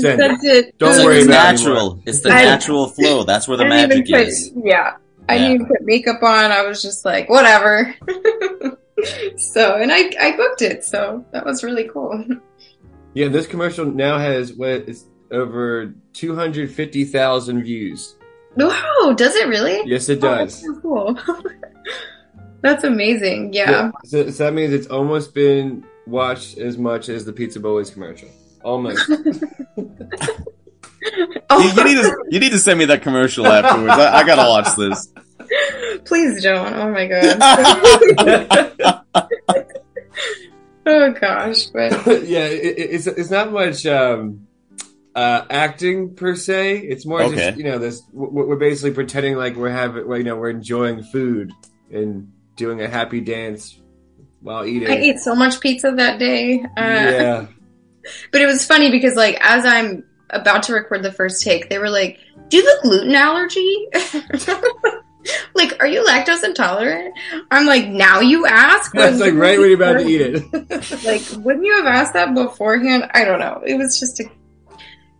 [0.00, 0.78] Send That's it.
[0.78, 2.02] Don't It's, worry it's about it natural.
[2.06, 3.24] It's the I- natural flow.
[3.24, 4.52] That's where the magic even put, is.
[4.54, 4.96] Yeah.
[5.28, 5.38] I Yeah.
[5.48, 6.52] didn't even put makeup on.
[6.52, 7.94] I was just like, whatever.
[9.36, 10.84] so, and I, I booked it.
[10.84, 12.24] So that was really cool.
[13.14, 13.28] Yeah.
[13.28, 18.14] This commercial now has what is over two hundred fifty thousand views.
[18.56, 19.14] Wow.
[19.16, 19.80] Does it really?
[19.88, 20.74] Yes, it Oh, that's does.
[20.74, 21.18] so cool.
[22.60, 23.54] that's amazing.
[23.54, 23.90] Yeah.
[24.04, 28.28] So, so that means it's almost been watched as much as the Pizza Boys commercial.
[28.62, 29.10] Almost.
[31.50, 33.92] Oh, You, you need to you need to send me that commercial afterwards.
[33.92, 35.08] I, I gotta watch this.
[36.04, 36.74] please don't.
[36.74, 37.38] Oh my god.
[40.86, 41.66] oh gosh.
[41.66, 41.92] But
[42.26, 44.46] yeah, it, it- it's it's not much um,
[45.14, 46.78] uh, acting per se.
[46.78, 47.36] It's more Okay.
[47.36, 48.02] just you know this.
[48.12, 51.52] We're we're basically pretending like we're having, well, you know, we're enjoying food
[51.92, 53.78] and doing a happy dance
[54.40, 54.88] while eating.
[54.90, 56.62] I ate so much pizza that day.
[56.62, 57.46] Uh, yeah,
[58.32, 61.78] But it was funny because, like, as I'm about to record the first take, they
[61.78, 63.88] were like, "Do you have a gluten allergy?"
[65.54, 67.14] like, are you lactose intolerant?
[67.50, 68.92] I'm like, now you ask.
[68.92, 70.42] that's like right when you're about to eat it.
[71.04, 73.08] Like, wouldn't you have asked that beforehand?
[73.12, 73.62] I don't know.
[73.64, 74.24] It was just a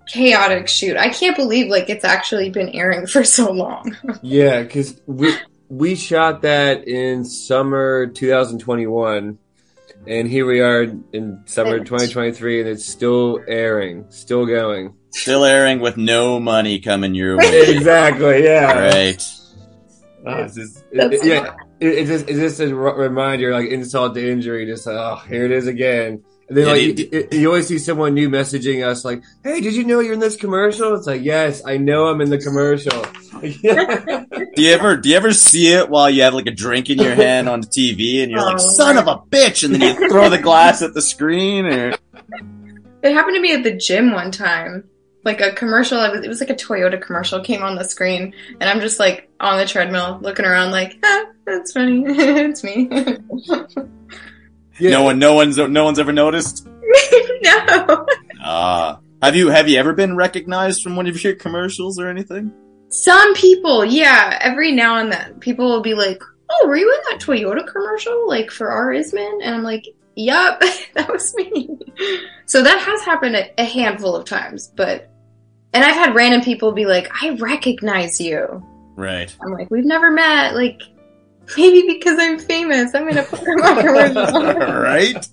[0.07, 0.97] chaotic shoot.
[0.97, 3.97] I can't believe like it's actually been airing for so long.
[4.23, 5.35] yeah, because we
[5.69, 9.38] we shot that in summer 2021.
[10.09, 14.95] And here we are in summer 2023, and it's still airing, still going.
[15.11, 17.71] Still airing with no money coming your way.
[17.77, 18.73] Exactly, yeah.
[18.88, 19.23] Right.
[20.25, 23.69] Uh, it's just, it, it- yeah, it, it's just it's just a r- reminder, like
[23.69, 24.66] insult to injury.
[24.66, 26.23] Just like, oh, here it is again.
[26.48, 29.20] And then Yeah, like you- you, you- you always see someone new messaging us, like,
[29.42, 32.30] "Hey, did you know you're in this commercial?" It's like, yes, I know I'm in
[32.30, 33.04] the commercial.
[33.42, 36.98] Do you ever do you ever see it while you have like a drink in
[36.98, 39.74] your hand on the TV and you're like, Oh, son my- of a bitch, and
[39.74, 41.88] then you throw the glass at the screen or
[43.02, 44.85] It happened to me at the gym one time.
[45.24, 48.32] Like a commercial, it was, it was like a Toyota commercial came on the screen,
[48.61, 52.88] and I'm just like on the treadmill looking around, like, ah, that's funny, it's me.
[54.78, 56.66] yeah, no one no one's no one's ever noticed?
[57.42, 58.06] no.
[58.42, 59.00] Ah.
[59.22, 62.52] have you have you ever been recognized from one of your commercials or anything?
[62.88, 67.00] Some people, yeah, every now and then, people will be like, "Oh, were you in
[67.10, 69.84] that Toyota commercial, like for Ourisman?" And I'm like,
[70.14, 70.60] "Yup,
[70.94, 71.78] that was me."
[72.46, 75.10] So that has happened a, a handful of times, but
[75.72, 79.34] and I've had random people be like, "I recognize you." Right.
[79.42, 80.80] I'm like, "We've never met." Like,
[81.56, 84.54] maybe because I'm famous, I'm gonna put them on commercial.
[84.80, 85.28] right?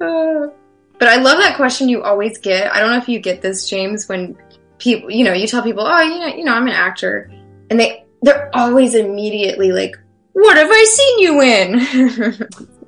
[0.00, 0.48] Uh,
[0.98, 2.72] but I love that question you always get.
[2.72, 4.36] I don't know if you get this, James, when
[4.78, 7.30] people, you know, you tell people, "Oh, you know, you know, I'm an actor,"
[7.70, 9.96] and they they're always immediately like,
[10.32, 12.38] "What have I seen you in?"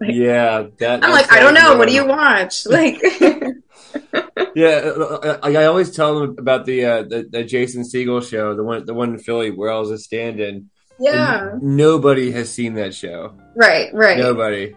[0.15, 0.67] yeah.
[0.79, 1.77] That, I'm like, "I don't know.
[1.77, 3.01] What do you watch?" Like,
[4.55, 8.55] Yeah, uh, I, I always tell them about the, uh, the the Jason Segel show,
[8.55, 10.71] the one the one in Philly where I was a stand-in.
[11.01, 13.35] Yeah, And nobody has seen that show.
[13.57, 14.75] right, right, Nobody.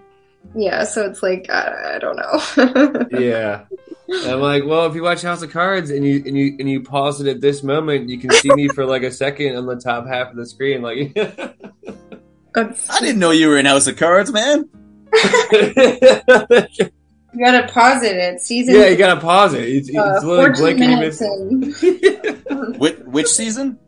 [0.55, 0.83] yeah.
[0.85, 3.07] So it's like, I, I don't know.
[3.19, 3.65] Yeah.
[4.07, 6.69] And I'm like, well, if you watch House of Cards and you and you and
[6.69, 9.65] you pause it at this moment, you can see me for like a second on
[9.65, 10.81] the top half of the screen.
[10.81, 11.17] Like,
[12.55, 14.69] I didn't know you were in House of Cards, man.
[15.53, 18.75] you gotta pause it at season.
[18.75, 19.63] Yeah, you gotta pause it.
[19.67, 22.77] It's, uh, it's literally 14 blinking minutes in.
[22.79, 23.79] Which, which season?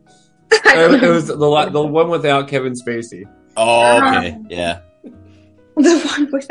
[0.64, 3.24] I don't It was the the one without Kevin Spacey.
[3.56, 4.36] Oh, okay.
[4.48, 4.80] Yeah.
[5.76, 6.48] the one with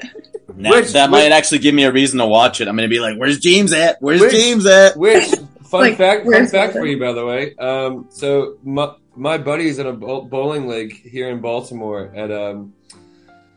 [0.56, 2.68] Now, Which- that which- might actually give me a reason to watch it.
[2.68, 3.98] I'm going to be like, where's James at?
[4.02, 4.98] Where's Which- James at?
[4.98, 5.24] Which
[5.66, 6.22] fun Like, fact?
[6.24, 7.56] Fun where's fact my- for you, by the way.
[7.56, 12.74] Um, so my my buddy's in a bowling league here in Baltimore at um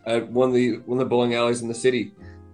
[0.07, 2.12] at one of the one of the bowling alleys in the city,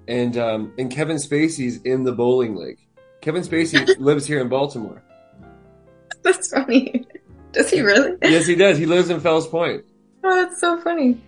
[0.08, 2.78] and um and Kevin Spacey's in the bowling league.
[3.20, 5.02] Kevin Spacey lives here in Baltimore.
[6.22, 7.06] That's funny.
[7.54, 8.16] Does he really?
[8.22, 8.76] Yes, he does.
[8.78, 9.84] He lives in Fells Point.
[10.22, 11.20] Oh, that's so funny.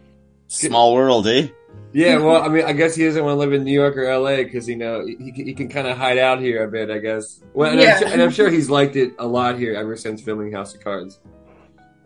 [0.49, 1.49] Small world, eh?
[1.93, 4.05] Yeah, well, I mean, I guess he doesn't want to live in New York or
[4.19, 6.91] LA because you know he, he can kind of hide out here a bit.
[6.91, 7.41] I guess.
[7.55, 7.93] Well, and, Yeah.
[7.95, 10.75] I'm sure, and I'm sure he's liked it a lot here ever since filming House
[10.75, 11.21] of Cards.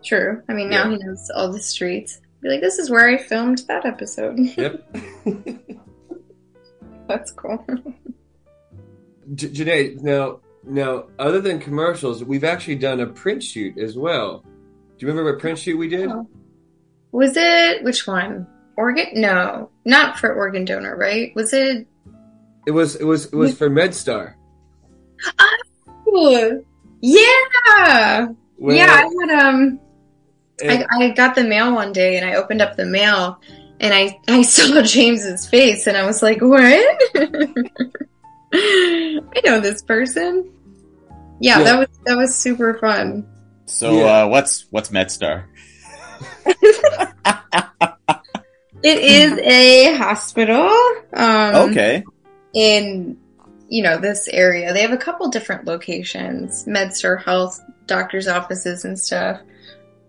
[0.03, 0.41] True.
[0.49, 0.97] I mean, now Yeah.
[0.97, 2.21] he knows all the streets.
[2.41, 4.37] Be like, this is where I filmed that episode.
[4.57, 4.95] Yep.
[7.07, 7.63] That's cool.
[9.35, 14.39] J- Janae, now, now, other than commercials, we've actually done a print shoot as well.
[14.39, 16.09] Do you remember what print shoot we did?
[16.09, 16.27] Oh.
[17.11, 18.47] Was it which one?
[18.77, 19.07] Organ?
[19.13, 21.35] No, not for organ donor, right?
[21.35, 21.87] Was it?
[22.65, 24.35] It was, it was, it was for MedStar.
[26.07, 26.63] Ooh,
[27.01, 29.03] yeah, Where- yeah.
[29.03, 29.79] I had um,
[30.61, 33.39] I, I got the mail one day and I opened up the mail
[33.79, 37.01] and I I saw James's face and I was like, what?
[38.53, 40.49] I know this person.
[41.39, 41.63] Yeah, Yeah.
[41.65, 43.25] that was that was super fun.
[43.65, 44.23] So Yeah.
[44.23, 45.45] uh, what's what's MedStar?
[48.83, 50.67] It is a hospital.
[51.13, 52.03] Um, Okay.
[52.55, 53.15] in
[53.69, 58.99] you know this area they have a couple different locations medstar health doctors offices and
[58.99, 59.39] stuff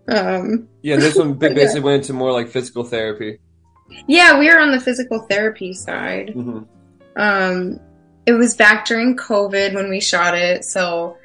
[0.09, 1.55] um yeah, this one big Yeah.
[1.63, 3.39] basically went into more like physical therapy.
[4.07, 6.63] yeah we were on the physical therapy side hmm
[7.15, 7.79] um
[8.25, 11.17] it was back during covid when we shot it so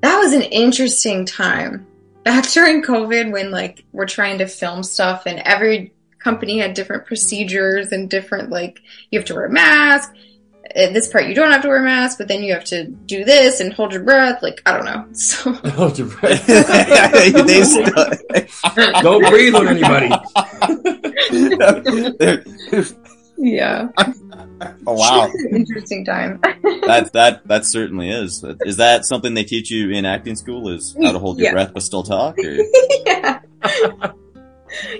[0.00, 1.86] that was an interesting time
[2.24, 7.06] back during covid when like we're trying to film stuff and every company had different
[7.06, 10.12] procedures and different like you have to wear a mask
[10.74, 12.86] at this part you don't have to wear a mask but then you have to
[12.86, 16.46] do this and hold your breath like i don't know so Hold your breath.
[19.02, 20.10] Don't breathe on anybody.
[23.36, 23.88] yeah
[24.86, 28.44] oh wow, interesting time that that that certainly is.
[28.60, 30.68] Is that something they teach you in acting school?
[30.68, 31.52] Is how to hold your Yeah.
[31.52, 32.36] breath but still talk?
[33.06, 33.40] Yeah.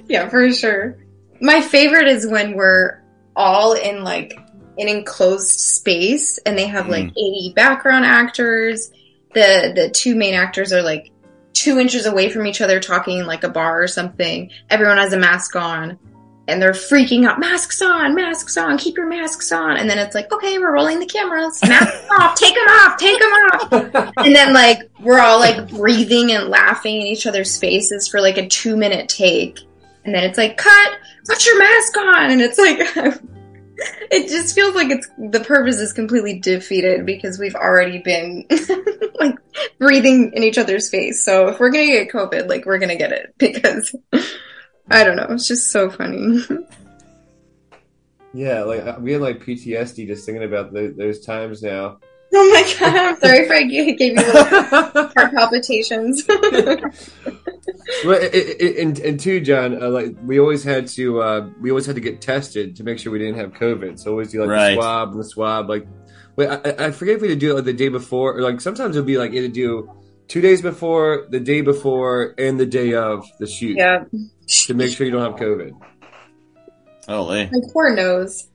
[0.09, 0.99] yeah, for sure.
[1.41, 3.03] My favorite is when we're
[3.37, 4.39] all in like
[4.79, 7.11] an enclosed space and they have like mm.
[7.11, 8.91] 80 background actors.
[9.35, 11.11] The the two main actors are like
[11.53, 14.51] two inches away from each other talking in like a bar or something.
[14.71, 15.99] Everyone has a mask on.
[16.47, 19.79] And they're freaking out, masks on, masks on, keep your masks on.
[19.79, 21.59] And then it's like, okay, we're rolling the cameras.
[21.63, 26.33] Masks off, take them off, take them off and then like we're all like breathing
[26.33, 29.61] and laughing in each other's faces for like a two minute take
[30.05, 32.79] and then it's like cut put your mask on and it's like
[34.11, 38.47] it just feels like it's the purpose is completely defeated because we've already been
[39.21, 39.37] like
[39.79, 43.13] breathing in each other's face so if we're gonna get covid like we're gonna get
[43.13, 43.95] it because
[44.91, 46.41] i don't know it's just so funny
[48.37, 51.99] Yeah, like uh, we had like PTSD just thinking about tho- those times now.
[52.35, 54.45] oh my god i'm sorry if i gave gave you little
[55.15, 56.25] heart palpitations
[58.05, 58.21] Well,
[58.81, 62.01] and and two, John, uh, like we always had to, uh, we always had to
[62.01, 63.99] get tested to make sure we didn't have COVID.
[63.99, 64.71] So always do like Right.
[64.75, 65.69] the swab and the swab.
[65.69, 65.87] Like,
[66.37, 68.37] wait, I, I- I forget if we had to do it like the day before,
[68.37, 69.91] or like sometimes it'd be like you had to do
[70.29, 74.05] two days before, the day before, and the day of the shoot yeah
[74.47, 75.73] to make sure you don't have COVID.
[77.09, 77.49] Holy.
[77.53, 78.49] my poor nose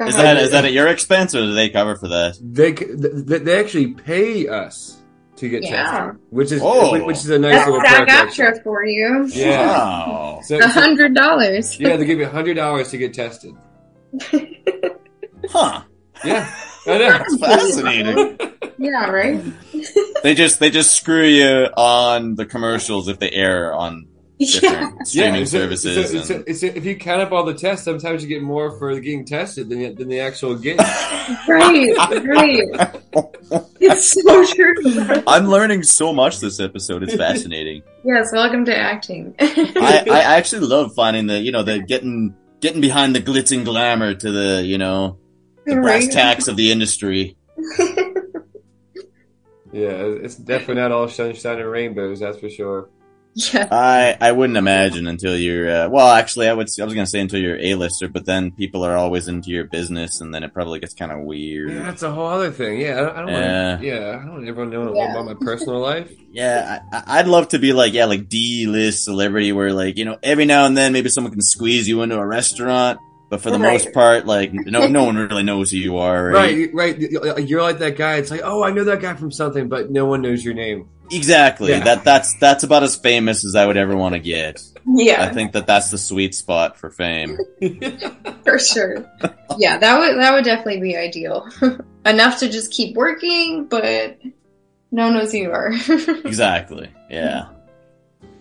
[0.00, 2.38] Is that is that at your expense or do they cover for that?
[2.42, 4.96] They c- they actually pay us
[5.36, 5.84] to get Yeah.
[5.84, 7.04] tested, which is Oh.
[7.04, 8.62] which is a nice That's little SAG perk.
[8.64, 9.26] for you.
[9.32, 9.66] Yeah.
[9.66, 10.40] Wow.
[10.44, 11.78] So, A hundred dollars.
[11.78, 13.54] yeah, they give you hundred dollars to get tested.
[15.50, 15.82] Huh.
[16.24, 16.50] Yeah,
[16.86, 16.98] I know.
[16.98, 18.38] That's fascinating.
[18.82, 19.42] Yeah, right.
[20.22, 24.06] they just they just screw you on the commercials if they air on
[24.42, 25.96] Yeah, different streaming it's services.
[25.98, 28.22] it's a- it's a- and- it's a- if you count up all the tests, sometimes
[28.22, 30.78] you get more for getting tested than, than the actual game.
[31.48, 32.96] right, right.
[33.80, 35.22] It's so true.
[35.26, 37.02] I'm learning so much this episode.
[37.02, 37.82] It's fascinating.
[38.04, 39.34] Yes, welcome to acting.
[39.38, 43.62] I, I actually love finding the you know the getting getting behind the glitz and
[43.62, 45.18] glamour to the you know
[45.66, 47.36] the brass tacks of the industry.
[49.72, 49.90] Yeah,
[50.24, 52.88] it's definitely not all sunshine and rainbows, that's for sure.
[53.34, 57.06] Yeah, I I wouldn't imagine until you're uh, well actually I would I was gonna
[57.06, 60.42] say until you're a lister, but then people are always into your business, and then
[60.42, 61.70] it probably gets kind of weird.
[61.70, 62.80] Yeah, that's a whole other thing.
[62.80, 63.70] Yeah, I don't, I don't Yeah.
[63.70, 63.82] want.
[63.84, 65.10] Yeah, I don't want everyone knowing Yeah.
[65.12, 66.10] about my personal life.
[66.32, 70.04] Yeah, I, I- I'd love to be like, yeah, like D-list celebrity where like, you
[70.04, 73.50] know, every now and then maybe someone can squeeze you into a restaurant, but for
[73.50, 73.72] the Right.
[73.72, 76.70] most part, like, no, no one really knows who you are, right?
[76.72, 77.40] Right, right.
[77.48, 78.16] You're like that guy.
[78.16, 80.88] It's like, oh, I know that guy from something, but no one knows your name.
[81.12, 81.70] Exactly.
[81.70, 81.84] Yeah.
[81.84, 84.62] That, that's, that's about as famous as I would ever want to get.
[84.86, 85.22] Yeah.
[85.24, 87.36] I think that that's the sweet spot for fame.
[88.44, 89.06] for sure.
[89.58, 91.48] Yeah, that would that would definitely be ideal.
[92.06, 94.18] Enough to just keep working, but
[94.90, 95.72] no one knows who you are.
[96.24, 96.90] Exactly.
[97.10, 97.48] Yeah.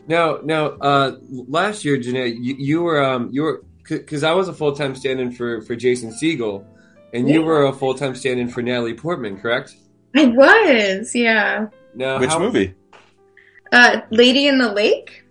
[0.08, 4.48] Now, now, uh, last year, Janae, you, you were, um, you were, because I was
[4.48, 6.64] a full time stand-in for for Jason Segel,
[7.14, 7.46] and you Yeah.
[7.46, 9.76] were a full time stand-in for Natalie Portman, correct?
[10.16, 11.68] I was, yeah.
[11.96, 12.76] Now, Which how- movie?
[13.72, 15.24] Uh, Lady in the Lake.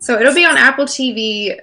[0.00, 1.56] So it'll be on Apple TV,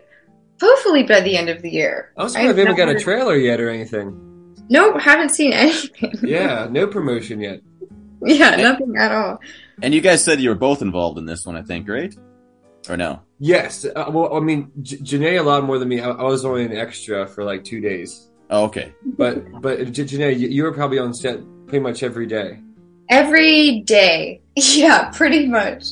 [0.61, 2.11] hopefully by the end of the year.
[2.17, 4.55] I'm surprised we I've haven't got a trailer yet or anything.
[4.69, 6.13] Nope, haven't seen anything.
[6.23, 7.61] Yeah, no promotion yet.
[8.21, 9.39] yeah, nothing at all.
[9.81, 12.13] And you guys said you were both involved in this one, I think, right?
[12.89, 13.21] Or no?
[13.39, 13.85] Yes.
[13.85, 15.99] Uh, well, I mean, J- Janae a lot more than me.
[15.99, 18.29] I, I was only an extra for like two days.
[18.49, 18.93] Oh, okay.
[19.03, 22.59] But but J- Janae, you, you were probably on set pretty much every day.
[23.09, 24.41] Every day.
[24.59, 25.89] Yeah, pretty much.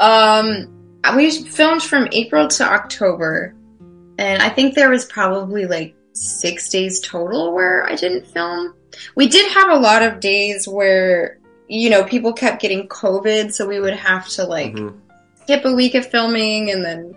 [0.00, 3.54] Um, we filmed from April to October,
[4.18, 8.74] and I think there was probably like six days total where I didn't film.
[9.14, 13.68] We did have a lot of days where, you know, people kept getting COVID, so
[13.68, 14.94] we would have to like Mhm.
[15.42, 17.14] skip a week of filming and then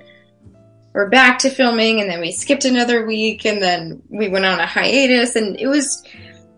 [0.94, 4.60] we're back to filming and then we skipped another week and then we went on
[4.60, 6.04] a hiatus and it was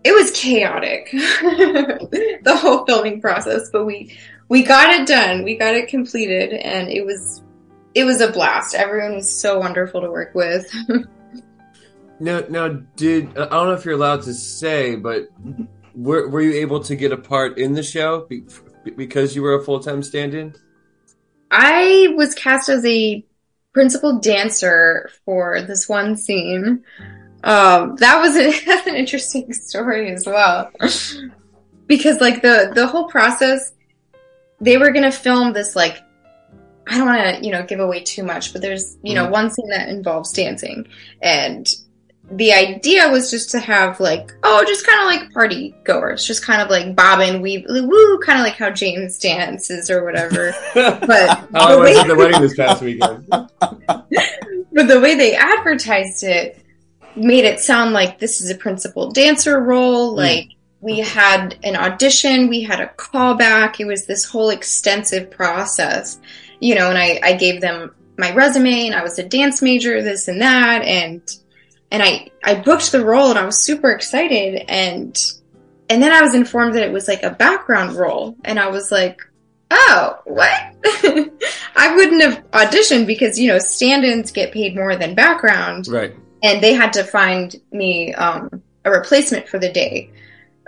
[0.06, 4.16] it was chaotic the whole filming process but we
[4.48, 7.42] we got it done we got it completed and it was
[7.94, 10.70] it was a blast everyone was so wonderful to work with
[12.18, 15.28] Now, now, did I don't know if you're allowed to say, but
[15.94, 18.44] were were you able to get a part in the show be,
[18.96, 20.54] because you were a full time stand-in?
[21.50, 23.24] I was cast as a
[23.72, 26.84] principal dancer for this one scene.
[27.44, 30.70] Um, that was a, that's an interesting story as well,
[31.86, 33.72] because like the the whole process,
[34.60, 35.98] they were gonna film this like
[36.88, 39.30] I don't want to you know give away too much, but there's you know Mhm.
[39.32, 40.86] one scene that involves dancing,
[41.22, 41.72] and
[42.28, 46.44] the idea was just to have like oh just kind of like party goers, just
[46.44, 50.52] kind of like bob and weave woo, kind of like how James dances or whatever.
[50.74, 53.28] But I was at the wedding this past weekend.
[53.28, 56.60] but the way they advertised it
[57.16, 60.16] made it sound like this is a principal dancer role Hmm.
[60.18, 60.48] like
[60.80, 66.18] we had an audition we had a callback it was this whole extensive process
[66.60, 70.02] you know and i, I gave them my resume and i was a dance major
[70.02, 71.22] this and that and
[71.90, 75.18] and i i booked the role and i was super excited and
[75.88, 78.92] and then i was informed that it was like a background role and i was
[78.92, 79.20] like
[79.70, 80.50] oh what
[81.76, 86.14] i wouldn't have auditioned because you know stand-ins get paid more than background Right.
[86.46, 90.10] And they had to find me um, a replacement for the day.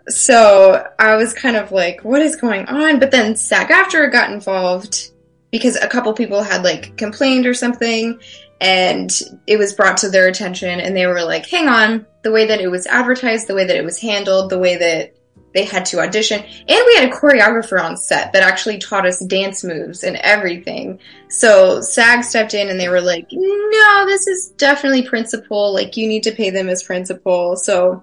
[0.09, 2.99] So I was kind of like, what is going on?
[2.99, 5.13] But then SAG-AFTRA got involved
[5.53, 8.19] because a couple people had like complained or something,
[8.61, 9.11] and
[9.47, 12.61] it was brought to their attention, and they were like, hang on, the way that
[12.61, 15.15] it was advertised, the way that it was handled, the way that
[15.55, 19.25] they had to audition, and we had a choreographer on set that actually taught us
[19.25, 20.99] dance moves and everything.
[21.29, 25.73] So SAG stepped in and they were like, no, this is definitely principal.
[25.73, 27.57] Like you need to pay them as principal.
[27.57, 28.03] So,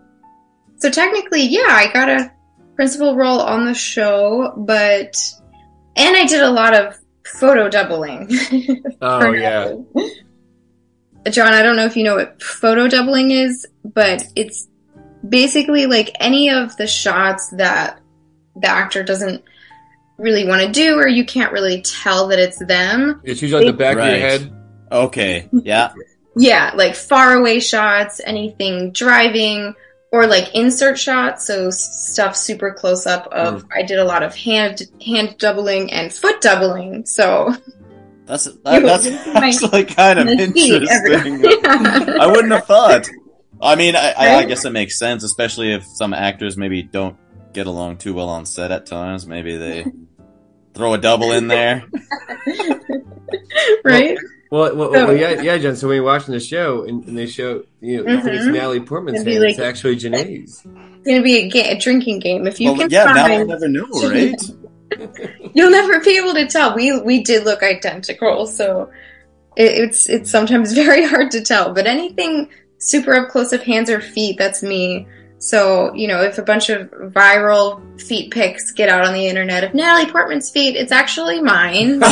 [0.78, 2.32] so technically, yeah, I got a
[2.76, 5.16] principal role on the show, but,
[5.96, 8.30] and I did a lot of photo doubling.
[9.02, 9.76] Oh yeah.
[11.30, 14.68] John, I don't know if you know what photo doubling is, but it's
[15.28, 18.00] basically like any of the shots that
[18.56, 19.44] the actor doesn't
[20.18, 23.22] really want to do or you can't really tell that it's them.
[23.24, 24.54] It's usually like the back of your head.
[24.92, 25.50] Okay.
[25.52, 25.94] Yeah.
[26.38, 29.74] Yeah, like far away shots, anything driving,
[30.12, 33.70] or like insert shots, so stuff super close up of mm.
[33.74, 37.06] I did a lot of hand hand doubling and foot doubling.
[37.06, 37.54] So
[38.26, 40.88] That's that, that's actually kind of interesting.
[40.90, 41.52] everywhere.
[42.22, 43.08] I wouldn't have thought.
[43.66, 47.18] I mean, I, I, I guess it makes sense, especially if some actors maybe don't
[47.54, 49.26] get along too well on set at times.
[49.28, 49.86] Maybe they
[50.74, 51.84] throw a double in there.
[53.84, 54.18] right?
[54.52, 55.76] Well, well, So- well, yeah, yeah, Jen.
[55.76, 58.46] So when you're watching the show and, and they show, you know, I think it's.
[58.46, 58.54] Mm-hmm.
[58.54, 59.46] Natalie Portman's It'd be hand.
[59.46, 60.62] it's actually Janae's.
[60.66, 62.48] It's gonna be a, ga- a drinking game.
[62.48, 64.36] If you well, can yeah, now we'll never know, right?
[65.54, 66.76] you'll never be able to tell.
[66.76, 68.92] We we did look identical, so
[69.56, 71.74] it, it's it's sometimes very hard to tell.
[71.74, 75.08] But anything super up close of hands or feet, that's me.
[75.38, 79.64] So you know, if a bunch of viral feet pics get out on the internet
[79.64, 82.00] of Natalie Portman's feet, it's actually mine.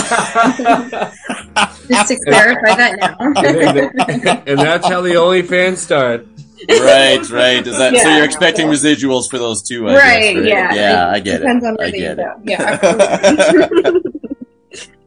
[1.87, 4.43] Just to clarify that and, now.
[4.45, 6.27] and that's how the OnlyFans start.
[6.69, 7.65] right, right.
[7.65, 8.09] Is that so?
[8.09, 10.73] You're expecting residuals for those two, I Right, guess, yeah.
[10.73, 11.09] yeah.
[11.09, 11.67] I get Depends it.
[11.67, 12.33] on where I they get go.
[12.43, 13.99] it.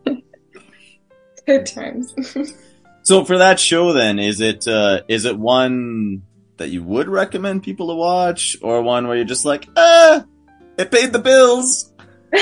[0.06, 0.16] Yeah.
[1.46, 2.14] Good times.
[3.06, 6.22] So for that show, then, is it uh, is it one
[6.56, 10.24] that you would recommend people to watch, or one where you're just like, ah,
[10.76, 11.92] it paid the bills?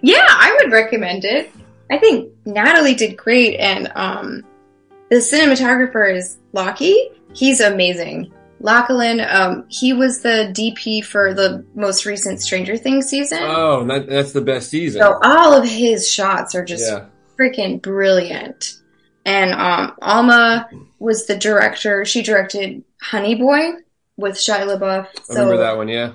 [0.00, 1.50] yeah, I would recommend it.
[1.90, 4.44] I think Natalie did great, and um,
[5.10, 7.08] the cinematographer is Lockie.
[7.32, 8.32] He's amazing.
[8.60, 13.40] Lachlan, um, he was the DP for the most recent Stranger Things season.
[13.42, 15.00] Oh, that, that's the best season.
[15.00, 17.06] so all of his shots are just yeah.
[17.36, 18.76] freaking brilliant.
[19.24, 20.68] And um, Alma
[20.98, 22.04] was the director.
[22.04, 23.72] She directed Honey Boy
[24.16, 25.06] with Shia LaBeouf.
[25.30, 25.88] I remember that one.
[25.88, 26.12] Yeah.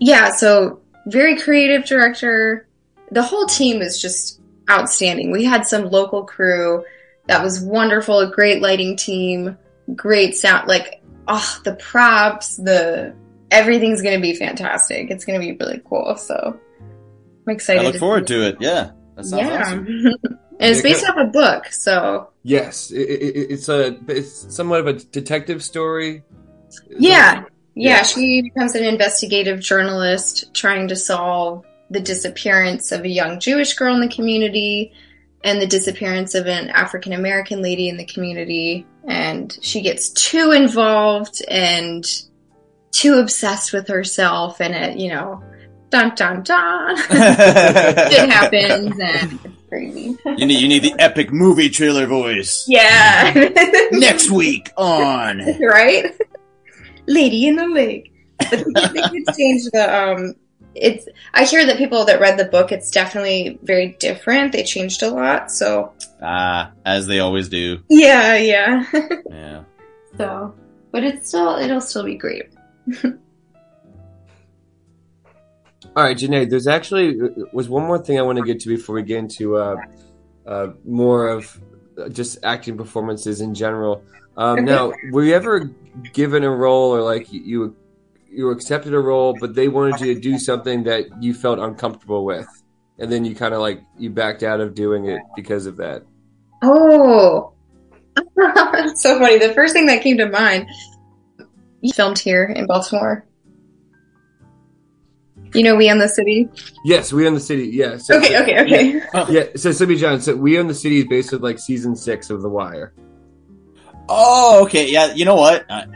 [0.00, 2.66] Yeah, so very creative director.
[3.10, 4.40] The whole team is just
[4.70, 5.30] outstanding.
[5.30, 6.84] We had some local crew
[7.26, 9.56] that was wonderful, a great lighting team,
[9.94, 13.14] great sound like oh the props, the
[13.50, 15.10] everything's gonna be fantastic.
[15.10, 16.16] It's gonna be really cool.
[16.16, 16.58] So
[17.46, 17.82] I'm excited.
[17.82, 18.56] I look to forward to it.
[18.60, 19.60] Yeah, that sounds yeah.
[19.60, 19.88] awesome.
[20.60, 24.86] and it's based off a book, so Yes, it, it, it's a it's somewhat of
[24.86, 26.22] a detective story.
[26.90, 27.44] yeah.
[27.74, 27.98] Yeah.
[27.98, 33.74] Yeah, she becomes an investigative journalist trying to solve the disappearance of a young Jewish
[33.74, 34.92] girl in the community
[35.44, 38.84] and the disappearance of an African American lady in the community.
[39.06, 42.04] And she gets too involved and
[42.90, 45.42] too obsessed with herself, and it, you know,
[45.90, 50.16] dun dun dun, it happens, and crazy.
[50.36, 52.64] You need you need the epic movie trailer voice.
[52.68, 53.32] Yeah.
[53.92, 55.38] Next week on.
[55.60, 56.06] right?
[57.06, 58.12] Lady in the Lake.
[58.38, 60.34] But they, they did change the um
[60.74, 64.52] it's I hear that people that read the book it's definitely very different.
[64.52, 65.50] They changed a lot.
[65.50, 65.92] So
[66.22, 67.82] Ah, as they always do.
[67.88, 68.84] yeah, yeah.
[69.30, 69.62] Yeah.
[70.16, 70.54] so
[70.92, 72.48] but it's still it'll still be great.
[75.98, 76.48] All right, Janae.
[76.48, 79.18] There's actually uh, was one more thing I want to get to before we get
[79.18, 79.74] into uh,
[80.46, 81.60] uh, more of
[82.00, 84.04] uh, just acting performances in general.
[84.36, 85.72] Um, now, were you ever
[86.12, 87.74] given a role, or like you
[88.30, 92.24] you accepted a role, but they wanted you to do something that you felt uncomfortable
[92.24, 92.46] with,
[93.00, 96.04] and then you kind of like you backed out of doing it because of that?
[96.62, 97.54] Oh.
[98.36, 99.38] That's so funny.
[99.38, 100.68] The first thing that came to mind
[101.80, 103.27] you filmed here in Baltimore.
[105.54, 106.48] You know We Own the City?
[106.84, 107.68] Yes, we own the city.
[107.68, 107.96] Yeah.
[107.96, 109.32] So, Okay, okay, okay.
[109.32, 109.44] Yeah.
[109.56, 110.20] So, Sleepy John.
[110.20, 112.92] So, we own the city is based on like season six of The Wire.
[114.08, 114.90] Oh, okay.
[114.90, 115.66] Yeah, you know what?
[115.70, 115.86] I,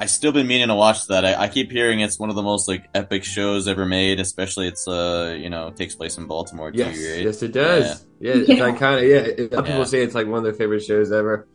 [0.00, 1.24] I still been meaning to watch that.
[1.24, 4.20] I, I keep hearing it's one of the most like epic shows ever made.
[4.20, 6.78] Especially it's uh you know takes place in Baltimore too.
[6.78, 7.24] Yes, right?
[7.24, 8.04] yes, it does.
[8.20, 8.64] Yeah, it's Yeah.
[8.64, 9.16] like kind of yeah.
[9.16, 9.70] it- Some Yeah.
[9.72, 11.46] people say it's like one of their favorite shows ever.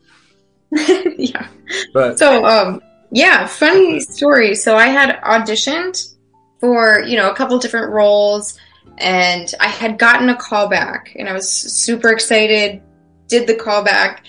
[0.72, 1.47] yeah.
[1.93, 2.82] But So, um,
[3.12, 4.56] yeah, funny story.
[4.56, 6.12] So I had auditioned
[6.64, 8.57] for, you know, a couple different roles
[8.97, 12.82] and I had gotten a call back and I was super excited,
[13.28, 14.26] did the call back.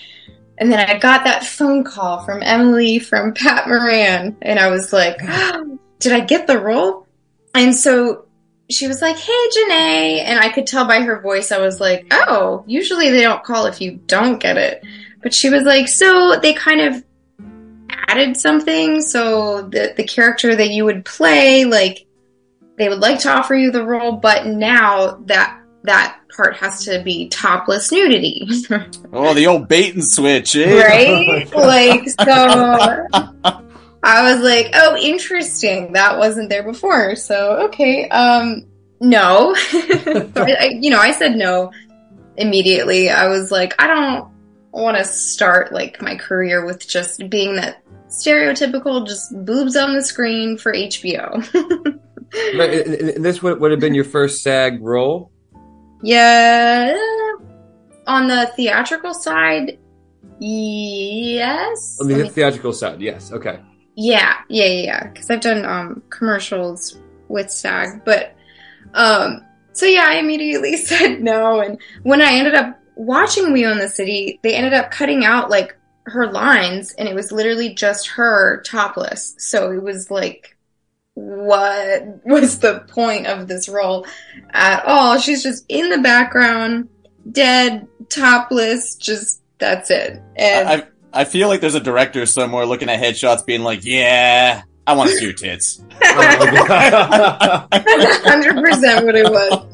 [0.57, 4.91] And then I got that phone call from Emily from Pat Moran and I was
[4.91, 5.63] like, ah,
[5.99, 7.07] did I get the role?
[7.53, 8.25] And so
[8.69, 10.19] she was like, hey, Janae.
[10.25, 13.65] And I could tell by her voice, I was like, oh, usually they don't call
[13.65, 14.83] if you don't get it.
[15.23, 17.01] But she was like, so they kind of
[18.09, 19.01] added something.
[19.01, 22.05] So the the character that you would play, like
[22.77, 27.01] they would like to offer you the role, but now that that part has to
[27.03, 28.47] be topless nudity,
[29.13, 30.81] Oh, the old bait and switch, eh?
[30.81, 31.51] right?
[31.55, 33.07] like so.
[34.03, 35.93] I was like, oh, interesting.
[35.93, 37.15] That wasn't there before.
[37.15, 38.65] So okay, um,
[38.99, 39.53] no.
[39.55, 39.79] so
[40.35, 41.71] I, I, you know, I said no
[42.37, 43.09] immediately.
[43.09, 44.29] I was like, I don't
[44.71, 50.03] want to start like my career with just being that stereotypical just boobs on the
[50.03, 51.99] screen for HBO.
[52.53, 55.31] And- and and this would, would have been your first SAG role.
[56.03, 56.95] yeah,
[58.07, 59.77] on the theatrical side,
[60.39, 61.97] yes.
[62.01, 63.31] On the me- theatrical side, yes.
[63.31, 63.59] Okay.
[63.95, 65.07] Yeah, yeah, yeah, yeah.
[65.07, 68.35] Because I've done um commercials with SAG, but
[68.93, 71.61] um, so yeah, I immediately said no.
[71.61, 75.49] And when I ended up watching We Own the City, they ended up cutting out
[75.49, 75.75] like
[76.07, 79.35] her lines, and it was literally just her topless.
[79.39, 80.54] So it was like,
[81.15, 84.05] what was the point of this role
[84.51, 85.17] at all?
[85.17, 86.89] She's just in the background,
[87.31, 90.21] dead, topless, just that's it.
[90.35, 94.63] And I, I feel like there's a director somewhere looking at headshots being like, yeah,
[94.87, 95.81] I want to see your tits.
[96.03, 96.51] Hundred
[98.63, 99.65] percent, what it was.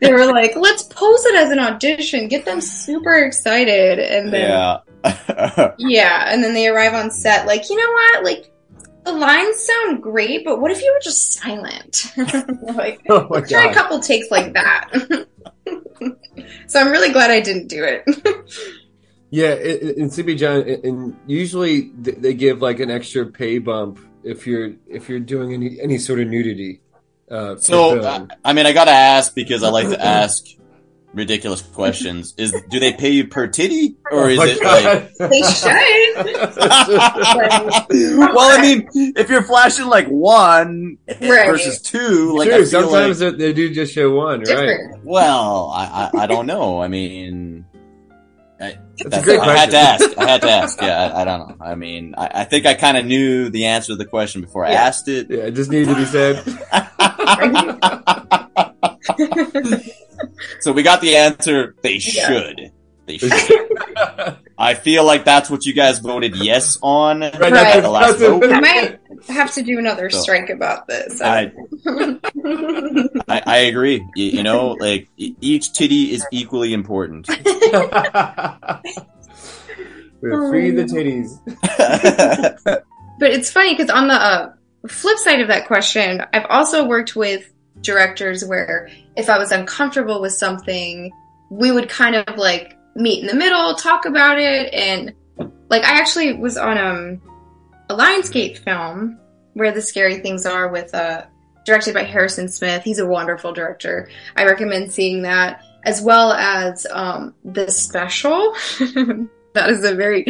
[0.00, 4.50] They were like, "Let's pose it as an audition, get them super excited," and then
[4.50, 4.80] yeah.
[5.78, 6.26] yeah.
[6.28, 8.24] and then they arrive on set like, you know what?
[8.24, 8.50] Like,
[9.04, 12.12] the lines sound great, but what if you were just silent?
[12.74, 14.90] like, oh my try a couple takes like that.
[16.66, 18.04] so I'm really glad I didn't do it.
[19.30, 23.98] Yeah, in, in Sleepy John, and- and usually they give like an extra pay bump
[24.22, 26.82] if you're if you're doing any any sort of nudity.
[27.28, 28.00] Uh, So.
[28.00, 30.44] I, I mean, I gotta ask because I like to ask
[31.14, 32.34] ridiculous questions.
[32.36, 35.14] Is do they pay you per titty, or is Oh my it like?
[35.30, 36.14] They should.
[38.18, 41.48] well, I mean, if you're flashing like one Right.
[41.50, 44.78] versus two, like True, I feel sometimes like, they- they do just show one, right?
[45.02, 46.80] Well, I, I I don't know.
[46.82, 47.64] I mean,
[48.60, 50.18] I, That's a that's, great I had to ask.
[50.18, 50.80] I had to ask.
[50.80, 51.56] Yeah, I, I don't know.
[51.64, 54.64] I mean, I, I think I kind of knew the answer to the question before
[54.64, 54.82] I Yeah.
[54.84, 55.28] asked it.
[55.30, 56.44] Yeah, it just needed to be said.
[60.60, 61.74] so we got the answer.
[61.82, 62.26] They Yeah.
[62.26, 62.70] should.
[63.06, 63.32] They should.
[64.56, 67.20] I feel like that's what you guys voted yes on.
[67.20, 67.52] Right, Right.
[67.52, 68.44] that's- The last vote.
[68.50, 68.98] I might
[69.28, 71.20] have to do another So- strike about this.
[71.20, 71.52] I,
[73.28, 74.06] I, I agree.
[74.14, 77.28] You, you know, like e- each titty is equally important.
[80.20, 81.38] We're free the titties.
[83.16, 84.52] But it's funny because on the uh,
[84.88, 87.48] flip side of that question, I've also worked with
[87.80, 91.12] directors where if I was uncomfortable with something,
[91.50, 95.14] we would kind of like meet in the middle, talk about it, and
[95.68, 97.22] like I actually was on um,
[97.88, 99.18] a Lionsgate film
[99.54, 101.24] where the scary things are with uh,
[101.64, 102.82] directed by Harrison Smith.
[102.82, 104.08] He's a wonderful director.
[104.36, 108.54] I recommend seeing that as well as um, the special.
[109.54, 110.26] that is a very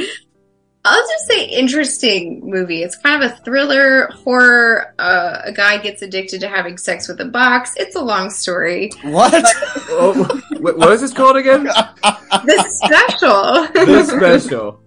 [0.86, 2.82] I'll just say interesting movie.
[2.82, 4.94] It's kind of a thriller horror.
[4.98, 7.72] Uh, a guy gets addicted to having sex with a box.
[7.78, 8.90] It's a long story.
[9.02, 9.32] what?
[9.96, 11.64] Oh, what, what is this called again?
[12.44, 13.68] The special.
[13.86, 14.80] The special.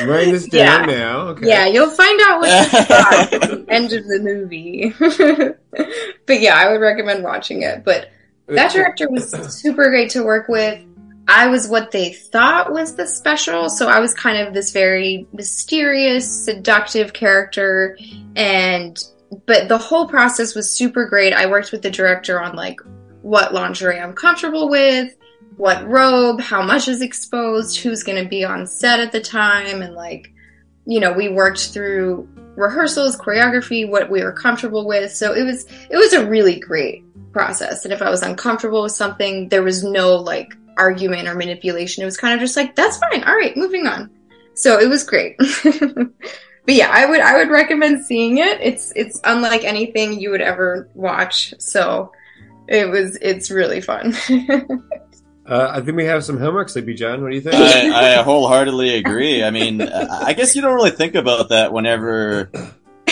[0.00, 0.96] I'm writing this down Yeah.
[0.98, 1.18] now.
[1.28, 1.46] Okay.
[1.48, 4.92] Yeah, you'll find out what at the end of the movie.
[6.26, 7.84] but yeah, I would recommend watching it.
[7.84, 8.10] But
[8.46, 10.80] that director was super great to work with.
[11.28, 15.26] I was what they thought was the special, so I was kind of this very
[15.32, 17.96] mysterious, seductive character
[18.36, 18.98] and
[19.46, 21.32] but the whole process was super great.
[21.32, 22.80] I worked with the director on like
[23.22, 25.14] what lingerie I'm comfortable with,
[25.56, 29.82] what robe, how much is exposed, who's going to be on set at the time
[29.82, 30.32] and like
[30.86, 35.12] you know, we worked through rehearsals, choreography, what we were comfortable with.
[35.12, 37.84] So it was it was a really great process.
[37.84, 42.02] And if I was uncomfortable with something, there was no like argument or manipulation.
[42.02, 43.22] It was kind of just like, that's fine.
[43.22, 44.10] All right, moving on.
[44.54, 45.36] So it was great.
[45.64, 48.60] but yeah, I would I would recommend seeing it.
[48.60, 51.54] It's it's unlike anything you would ever watch.
[51.58, 52.12] So
[52.66, 54.14] it was it's really fun.
[55.46, 57.22] Uh, I think we have some homework, Sleepy John.
[57.22, 57.56] What do you think?
[57.56, 59.42] I, I wholeheartedly agree.
[59.42, 62.52] I mean, I I guess you don't really think about that whenever,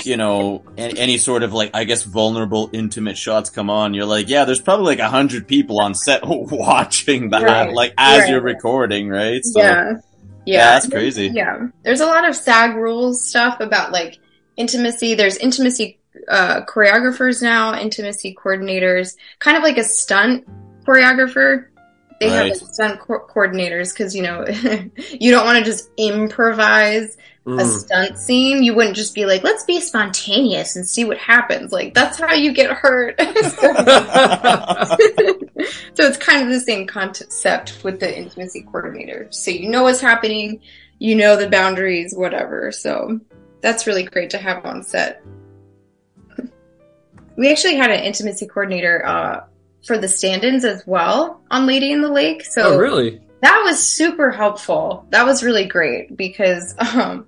[0.06, 3.94] you know, any, any sort of like, I guess, vulnerable, intimate shots come on.
[3.94, 7.72] You're like, yeah, there's probably like a hundred people on set watching that, Right.
[7.72, 8.30] like as Right.
[8.30, 9.44] you're recording, right?
[9.44, 9.92] So, yeah.
[10.46, 11.28] yeah, that's crazy.
[11.28, 11.68] Yeah.
[11.84, 14.18] There's a lot of SAG rules stuff about like
[14.56, 15.14] intimacy.
[15.14, 20.46] There's intimacy uh, choreographers now, intimacy coordinators, kind of like a stunt
[20.84, 21.66] choreographer.
[22.20, 22.52] They have Right.
[22.60, 24.44] like stunt co- coordinators because, you know,
[25.20, 27.16] you don't want to just improvise
[27.48, 27.78] a Mm.
[27.80, 28.62] stunt scene.
[28.62, 31.72] You wouldn't just be like, let's be spontaneous and see what happens.
[31.72, 33.18] Like, that's how you get hurt.
[33.20, 33.26] so
[35.98, 39.28] it's kind of the same concept with the intimacy coordinator.
[39.30, 40.60] So you know what's happening,
[40.98, 42.70] you know the boundaries, whatever.
[42.72, 43.20] So
[43.60, 45.22] that's really great to have on set.
[47.36, 49.44] We actually had an intimacy coordinator uh,
[49.86, 52.44] for the stand-ins as well on Lady in the Lake.
[52.44, 53.20] So oh, really?
[53.42, 55.06] that was super helpful.
[55.10, 57.26] That was really great because, um,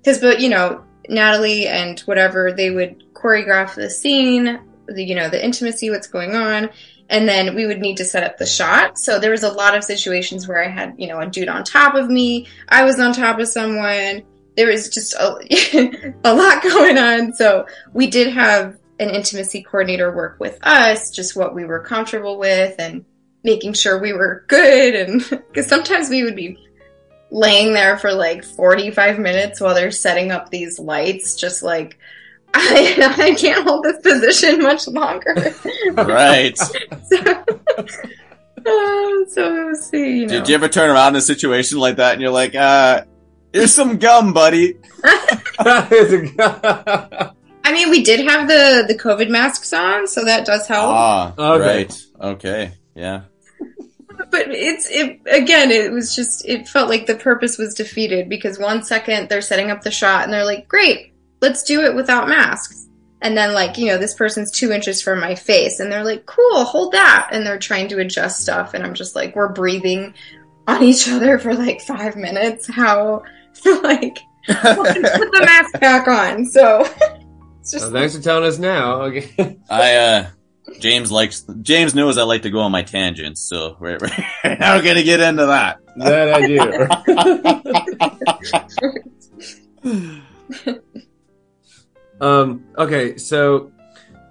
[0.00, 5.28] because, but you know, Natalie and whatever they would choreograph the scene, the you know
[5.28, 6.70] the intimacy, what's going on,
[7.08, 8.98] and then we would need to set up the shot.
[8.98, 11.64] So there was a lot of situations where I had you know a dude on
[11.64, 14.22] top of me, I was on top of someone.
[14.56, 17.32] There was just a, a lot going on.
[17.32, 22.38] So we did have an intimacy coordinator work with us, just what we were comfortable
[22.38, 23.04] with and
[23.44, 26.58] making sure we were good and because sometimes we would be
[27.30, 31.98] laying there for like 45 minutes while they're setting up these lights just like
[32.54, 35.34] I, I can't hold this position much longer
[35.92, 36.56] right.
[36.58, 36.72] so,
[37.16, 37.44] uh,
[39.28, 42.12] so it was you know Did you ever turn around in a situation like that
[42.14, 43.02] and you're like, uh,
[43.52, 44.76] here's some gum, buddy?
[47.64, 51.34] I mean we did have the the covid masks on so that does help Ah,
[51.38, 51.60] Okay.
[51.60, 52.02] right.
[52.20, 52.72] Okay.
[52.94, 53.22] Yeah.
[54.30, 58.58] But it's it again it was just it felt like the purpose was defeated because
[58.58, 62.28] one second they're setting up the shot and they're like great let's do it without
[62.28, 62.86] masks
[63.20, 66.26] and then like you know this person's two inches from my face and they're like
[66.26, 70.14] cool hold that and they're trying to adjust stuff and i'm just like we're breathing
[70.66, 73.22] on each other for like five minutes how
[73.82, 76.80] like put the mask back on so
[77.60, 79.02] it's just Oh, thanks for telling us now.
[79.02, 79.58] Okay.
[79.68, 80.26] I, uh,
[80.80, 84.08] James likes, James knows I like to go on my tangents, so we're, we're
[84.56, 85.80] not gonna get into that.
[85.96, 86.46] that I
[89.84, 90.84] do.
[92.20, 92.64] um.
[92.76, 93.16] Okay.
[93.16, 93.72] So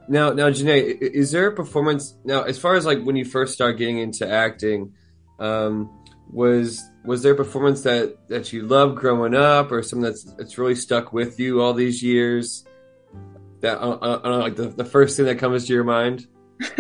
[0.08, 2.44] now, now, Janae, is there a performance now?
[2.44, 4.94] As far as like when you first start getting into acting,
[5.40, 5.90] um,
[6.32, 10.58] was was there a performance that that you loved growing up, or something that's that's
[10.58, 12.64] really stuck with you all these years?
[13.62, 15.84] That I, I, I don't know, like the, the first thing that comes to your
[15.84, 16.28] mind.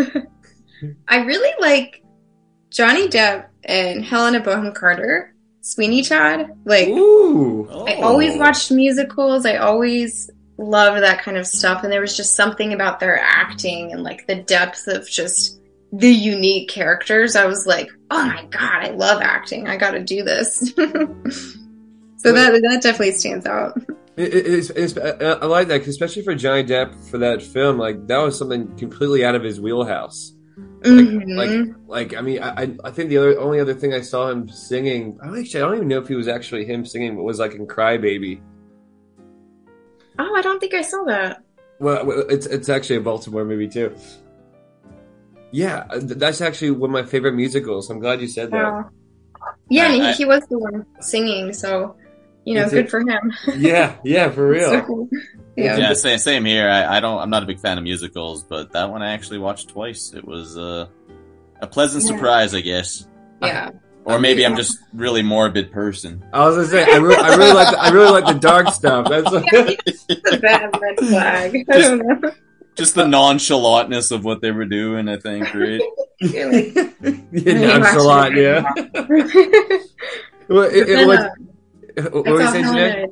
[1.07, 2.03] I really like
[2.69, 6.51] Johnny Depp and Helena Bonham Carter, Sweeney Todd.
[6.65, 7.87] Like Ooh, Oh.
[7.87, 8.39] I always oh.
[8.39, 9.45] watched musicals.
[9.45, 11.83] I always loved that kind of stuff.
[11.83, 15.59] And there was just something about their acting and like the depth of just
[15.91, 17.35] the unique characters.
[17.35, 19.67] I was like, oh my God, I love acting.
[19.67, 20.59] I got to do this.
[20.75, 23.79] so that, that definitely stands out.
[24.17, 27.77] It, it, it's, it's, I like that, 'cause especially for Johnny Depp for that film.
[27.77, 30.33] Like that was something completely out of his wheelhouse.
[30.83, 31.35] Like, Mhm.
[31.37, 32.17] like, like.
[32.17, 35.19] I mean, I, I- think the other only other thing I saw him singing.
[35.21, 37.53] I actually, I don't even know if he was actually him singing, but was like
[37.53, 38.41] in Cry Baby.
[40.19, 41.43] oh, I don't think I saw that.
[41.79, 43.95] Well, it's it's actually a Baltimore movie too.
[45.51, 47.89] Yeah, that's actually one of my favorite musicals.
[47.89, 48.63] I'm glad you said that.
[48.63, 48.89] Wow.
[49.69, 51.53] Yeah, I- he, he was the one singing.
[51.53, 51.95] So,
[52.47, 53.33] you know, Is good it- for him.
[53.57, 54.69] Yeah, yeah, for real.
[54.69, 55.09] So,
[55.57, 55.77] yeah.
[55.77, 56.69] Yeah, same, same here.
[56.69, 57.19] I, I don't.
[57.19, 60.13] I'm not a big fan of musicals, but that one I actually watched twice.
[60.13, 60.87] It was uh,
[61.61, 62.11] a pleasant Yeah.
[62.15, 63.07] surprise, I guess.
[63.41, 63.71] Yeah.
[64.05, 66.23] Or maybe I'm just really morbid person.
[66.31, 68.69] I was gonna say, I, re- I really like, the, I really like the dark
[68.69, 69.09] stuff.
[69.09, 69.29] That's
[70.07, 71.65] It's a bad red flag.
[71.69, 72.31] I don't know.
[72.75, 75.81] Just the nonchalantness of what they were doing, I think, right?
[76.21, 76.75] You're like,
[77.33, 78.35] yeah, nonchalant.
[78.35, 78.61] Yeah.
[80.47, 81.29] Well, it, it, was, uh,
[81.97, 82.63] what were you saying?
[82.65, 83.07] Helena,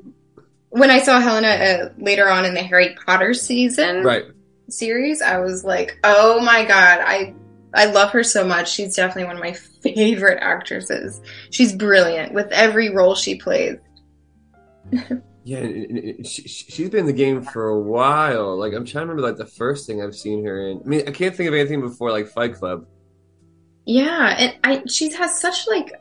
[0.69, 4.25] when I saw Helena uh, later on in the Harry Potter season Right.
[4.69, 7.33] series, I was like, "Oh my god, I
[7.73, 8.71] I love her so much.
[8.71, 11.21] She's definitely one of my favorite actresses.
[11.51, 13.77] She's brilliant with every role she plays."
[15.43, 15.61] Yeah,
[16.23, 18.57] she, she's been in the game for a while.
[18.57, 20.81] Like, I'm trying to remember, like, the first thing I've seen her in.
[20.83, 22.87] I mean, I can't think of anything before, like, Fight Club.
[23.85, 25.93] Yeah, and I she has such like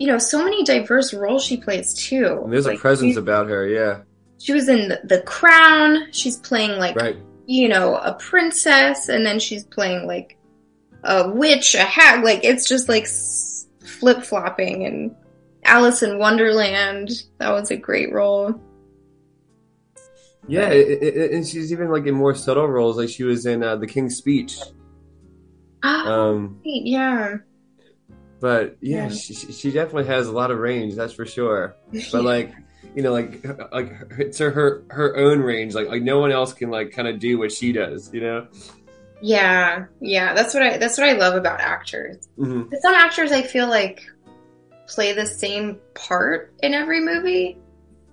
[0.00, 2.40] you know so many diverse roles she plays too.
[2.42, 4.00] And there's Like, a presence she, about her, yeah.
[4.38, 6.10] she was in the, the Crown.
[6.12, 7.16] She's playing like Right.
[7.46, 10.36] you know, a princess, and then she's playing like
[11.04, 12.24] a witch, a hag.
[12.24, 13.06] Like it's just like
[13.86, 14.84] flip flopping.
[14.86, 15.14] And
[15.64, 18.58] Alice in Wonderland, that was a great role.
[20.48, 22.96] Yeah, it, it, it- and she's even, like, in more subtle roles.
[22.96, 24.56] Like, she was in uh, The King's Speech.
[25.84, 27.36] Oh, Um, yeah.
[28.40, 29.08] But, yeah, Yeah.
[29.10, 31.76] She, she she definitely has a lot of range, that's for sure.
[32.12, 32.52] But, like,
[32.94, 35.74] you know, like, like it's her, her, her own range.
[35.74, 38.46] Like, like, no one else can, like, kind of do what she does, you know?
[39.22, 40.32] yeah, yeah.
[40.34, 40.78] That's what I.
[40.78, 42.26] That's what I love about actors.
[42.36, 44.00] hmm some actors, I feel like,
[44.88, 47.58] play the same part in every movie,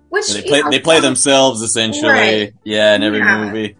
[0.09, 2.11] which They you play know, they play themselves essentially.
[2.11, 2.53] Right.
[2.65, 3.45] Yeah, in every Yeah.
[3.45, 3.78] movie.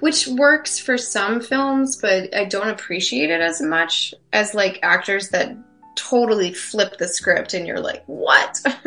[0.00, 5.30] Which works for some films, but I don't appreciate it as much as like actors
[5.30, 5.56] that
[5.96, 8.60] totally flip the script and you're like, what?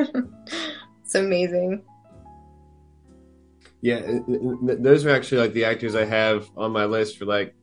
[1.04, 1.84] it's amazing.
[3.82, 7.18] Yeah, and- and th- those are actually like the actors I have on my list
[7.18, 7.56] for like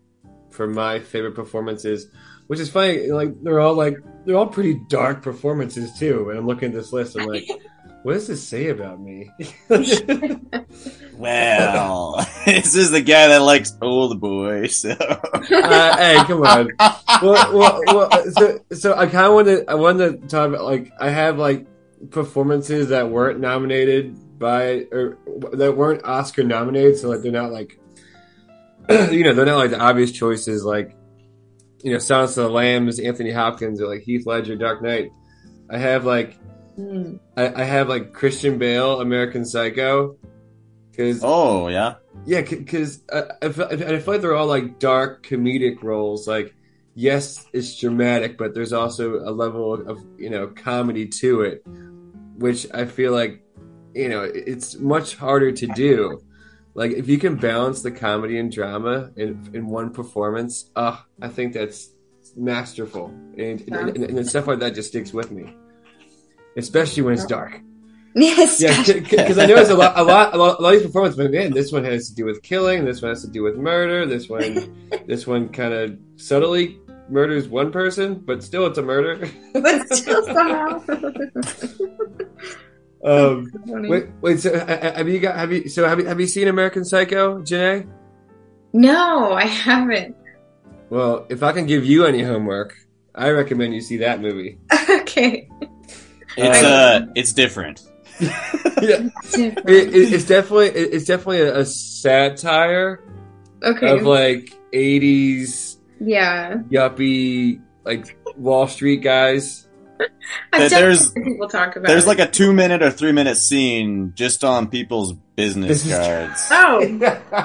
[0.50, 2.06] for my favorite performances,
[2.46, 3.08] which is funny.
[3.10, 6.30] Like they're all like they're all pretty dark performances too.
[6.30, 7.46] And I'm looking at this list, I'm like,
[8.04, 9.30] what does this say about me?
[11.16, 14.76] Well, this is the guy that likes old boys.
[14.76, 14.90] So.
[14.90, 16.68] uh, hey, come on.
[17.22, 20.64] Well, well, well, so so I kind of want to I want to talk about
[20.64, 21.66] like I have like
[22.10, 25.18] performances that weren't nominated by or
[25.52, 27.78] that weren't Oscar nominated, so like they're not like
[28.90, 30.96] you know they're not like the obvious choices like
[31.82, 35.10] you know Silence of the Lambs, Anthony Hopkins, or like Heath Ledger, Dark Knight.
[35.70, 36.38] I have like
[36.78, 37.20] Mm.
[37.36, 40.16] I, I have like Christian Bale, American Psycho,
[40.90, 41.94] because Oh yeah.
[42.24, 46.26] yeah, because I, I, feel, I feel like they're all like dark comedic roles.
[46.26, 46.54] Like,
[46.94, 51.62] yes, it's dramatic, but there's also a level of you know comedy to it,
[52.36, 53.42] which I feel like
[53.94, 56.22] you know it's much harder to do.
[56.76, 61.28] Like, if you can balance the comedy and drama in in one performance, uh, I
[61.28, 61.90] think that's
[62.36, 63.06] masterful,
[63.38, 65.54] and, and, and, and stuff like that just sticks with me,
[66.56, 67.60] especially when it's dark.
[68.16, 68.60] Yes.
[68.62, 70.86] Yeah, because I know it's a lot, a lot, a lot, a lot of these
[70.86, 71.18] performances.
[71.18, 72.84] But man, this one has to do with killing.
[72.84, 74.06] This one has to do with murder.
[74.06, 76.78] This one, this one kind of subtly
[77.08, 79.28] murders one person, but still it's a murder.
[79.52, 80.80] but still somehow.
[83.04, 84.38] um, wait, wait.
[84.38, 85.34] So have you got?
[85.34, 85.68] Have you?
[85.68, 86.06] So have you?
[86.06, 87.84] Have you seen American Psycho, Janae?
[88.72, 90.14] No, I haven't.
[90.88, 92.76] Well, if I can give you any homework,
[93.12, 94.58] I recommend you see that movie.
[94.88, 95.48] okay.
[96.36, 97.82] It's uh it's different.
[98.20, 103.02] yeah, it, it, it's definitely it, it's definitely a, a satire
[103.62, 103.88] Okay.
[103.90, 106.58] of like '80s yeah.
[106.70, 109.66] yuppie like Wall Street guys.
[110.52, 111.88] I've There's- people talk about.
[111.88, 112.08] There's it.
[112.08, 116.48] like a two minute or three minute scene just on people's business Business cards.
[116.52, 116.80] oh,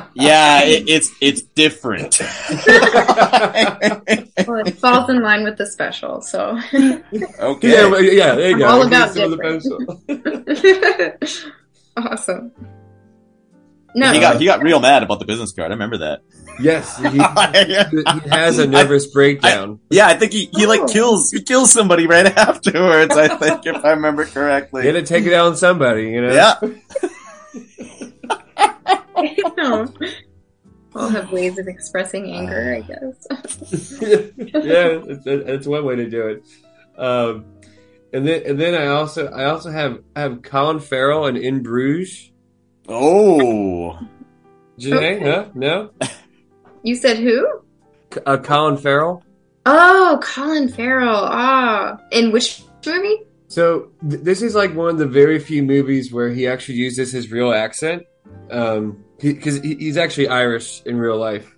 [0.13, 2.19] Yeah, it, it's it's different.
[2.19, 2.31] well,
[4.65, 6.21] it falls in line with the special.
[6.21, 7.71] So okay.
[7.71, 8.67] Yeah, yeah, there you I'm go.
[8.67, 9.37] all about some the
[10.07, 11.63] different.
[11.97, 12.51] awesome.
[13.95, 15.71] No, He got he got real mad about the business card.
[15.71, 16.21] I remember that.
[16.61, 19.79] Yes, he, he has a nervous breakdown.
[19.89, 23.15] Yeah, I think he, he like kills he kills somebody right afterwards.
[23.15, 26.21] I think if I remember correctly, He had to take it out on somebody, you
[26.21, 26.33] know.
[26.33, 26.55] Yeah,
[29.57, 29.93] no.
[30.95, 33.27] All have ways of expressing anger, I guess.
[34.01, 36.43] yeah, it's, it's one way to do it.
[36.97, 37.45] Um,
[38.11, 41.61] and then and then I also I also have I have Colin Farrell and In
[41.63, 42.28] Bruges.
[42.89, 43.99] Oh,
[44.79, 45.49] Janae, huh?
[45.53, 45.91] No,
[46.83, 47.47] You said who?
[48.13, 49.23] C- uh, Colin Farrell.
[49.65, 51.15] Oh, Colin Farrell.
[51.15, 53.17] Ah, in which movie?
[53.47, 57.11] So th- this is like one of the very few movies where he actually uses
[57.11, 58.03] his real accent,
[58.49, 61.55] um, because he, he's actually Irish in real life.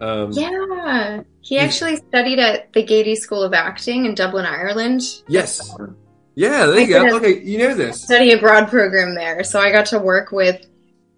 [0.00, 5.02] Um, Yeah, he actually studied at the Gaiety School of Acting in Dublin, Ireland.
[5.28, 5.74] Yes.
[6.38, 7.16] Yeah, there I you go.
[7.16, 8.00] Okay, you know this.
[8.00, 10.64] Study abroad program there, so I got to work with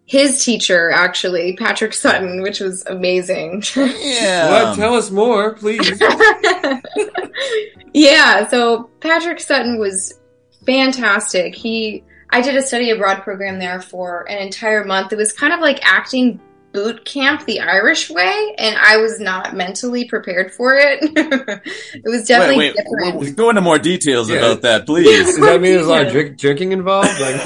[0.06, 3.62] his teacher, actually, Patrick Sutton, which was amazing.
[3.76, 4.70] yeah.
[4.70, 4.76] What?
[4.76, 6.00] Tell us more, please.
[7.92, 10.18] yeah, so Patrick Sutton was
[10.64, 11.54] fantastic.
[11.54, 15.12] He I did a study abroad program there for an entire month.
[15.12, 16.40] It was kind of like acting
[16.72, 20.98] boot camp the Irish way, and I was not mentally prepared for it.
[21.94, 23.14] it was definitely wait, wait, different.
[23.14, 24.36] w- Go into more details Yeah.
[24.36, 25.24] about that, please.
[25.26, 27.08] Does that mean there's a lot of drink, drinking involved?
[27.20, 27.40] Like,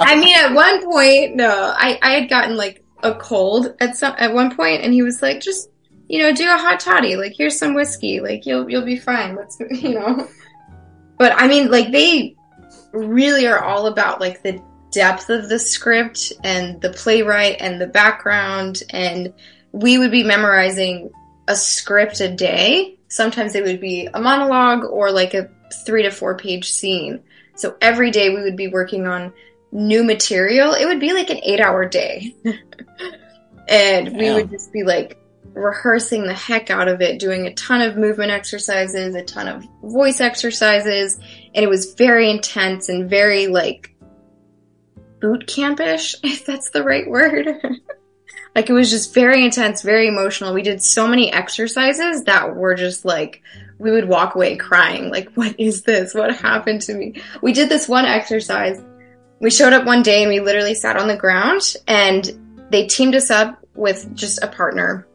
[0.00, 4.14] I mean, at one point, no, I, I had gotten like a cold at some
[4.18, 5.70] at one point, and he was like, "Just
[6.08, 7.16] you know, do a hot toddy.
[7.16, 8.20] Like, here's some whiskey.
[8.20, 9.34] Like, you'll you'll be fine.
[9.36, 10.28] Let's you know."
[11.18, 12.34] But I mean, like they
[12.92, 14.60] really are all about like the
[14.94, 19.34] depth of the script and the playwright and the background, and
[19.72, 21.10] we would be memorizing
[21.48, 22.96] a script a day.
[23.08, 25.50] Sometimes it would be a monologue or like a
[25.84, 27.20] three to four page scene.
[27.56, 29.32] So every day we would be working on
[29.72, 30.72] new material.
[30.72, 32.34] It would be like an eight hour day.
[33.68, 34.34] and we Damn.
[34.36, 35.18] would just be like
[35.54, 39.64] rehearsing the heck out of it, doing a ton of movement exercises, a ton of
[39.82, 41.18] voice exercises.
[41.54, 43.93] And it was very intense and very like
[45.24, 47.48] boot campish, if that's the right word.
[48.54, 50.52] like it was just very intense, very emotional.
[50.52, 53.42] We did so many exercises that were just like,
[53.78, 56.14] we would walk away crying, like, what is this?
[56.14, 57.22] What happened to me?
[57.40, 58.82] We did this one exercise.
[59.40, 63.14] We showed up one day and we literally sat on the ground and they teamed
[63.14, 65.08] us up with just a partner.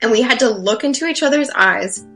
[0.00, 2.06] And we had to look into each other's eyes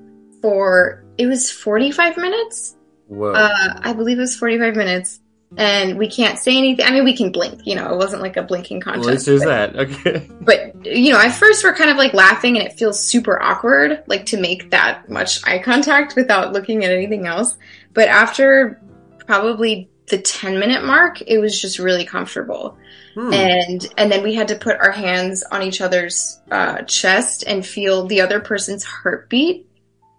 [0.43, 2.77] for, it was 45 minutes?
[3.09, 3.33] whoa.
[3.33, 5.21] Uh, I believe it was 45 minutes.
[5.59, 6.85] And we can't say anything.
[6.85, 9.09] I mean, we can blink, you know, it wasn't like a blinking Well, contest.
[9.09, 9.77] at least there's that.
[9.77, 10.29] Okay.
[10.41, 14.03] But, you know, at first we're kind of like laughing and it feels super awkward,
[14.07, 17.57] like to make that much eye contact without looking at anything else.
[17.95, 18.81] But after
[19.27, 22.77] probably the 10 minute mark, it was just really comfortable.
[23.15, 23.33] Hmm.
[23.33, 27.65] And, and then we had to put our hands on each other's uh, chest and
[27.65, 29.66] feel the other person's heartbeat.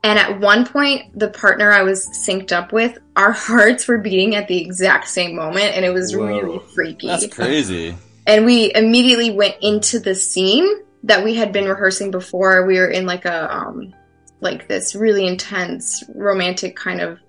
[0.07, 4.35] And at one point, the partner I was synced up with, our hearts were beating
[4.35, 6.25] at the exact same moment, and it was Whoa.
[6.27, 7.93] really freaky That's crazy.
[8.25, 10.65] and we immediately went into the scene
[11.03, 12.65] that we had been rehearsing before.
[12.65, 13.93] We were in like a um
[14.39, 17.19] like this really intense romantic kind of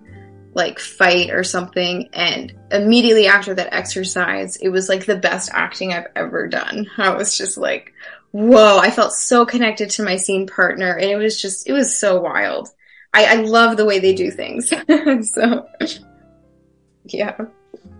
[0.55, 5.93] like fight or something and immediately after that exercise it was like the best acting
[5.93, 6.87] I've ever done.
[6.97, 7.93] I was just like
[8.33, 11.97] whoa, I felt so connected to my scene partner and it was just it was
[11.97, 12.68] so wild.
[13.12, 14.68] I, I love the way they do things.
[15.33, 15.66] so
[17.05, 17.37] yeah.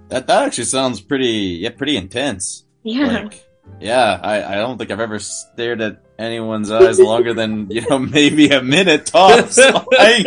[0.09, 2.65] That that actually sounds pretty yeah pretty intense.
[2.83, 3.23] Yeah.
[3.23, 3.45] Like,
[3.81, 7.99] yeah, I, I don't think I've ever stared at anyone's eyes longer than you know
[7.99, 9.59] maybe a minute tops.
[9.91, 10.27] Like,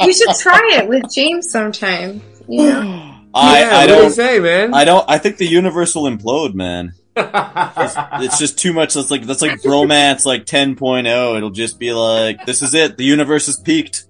[0.00, 2.22] You should try it with James sometime.
[2.48, 3.10] You know?
[3.34, 4.74] I yeah, I what do you don't say, man?
[4.74, 6.94] I don't I think the universe will implode, man.
[7.16, 7.94] It's,
[8.24, 8.94] it's just too much.
[8.94, 11.36] That's like that's like bromance like 10.0.
[11.36, 12.96] It'll just be like this is it.
[12.96, 14.06] The universe has peaked.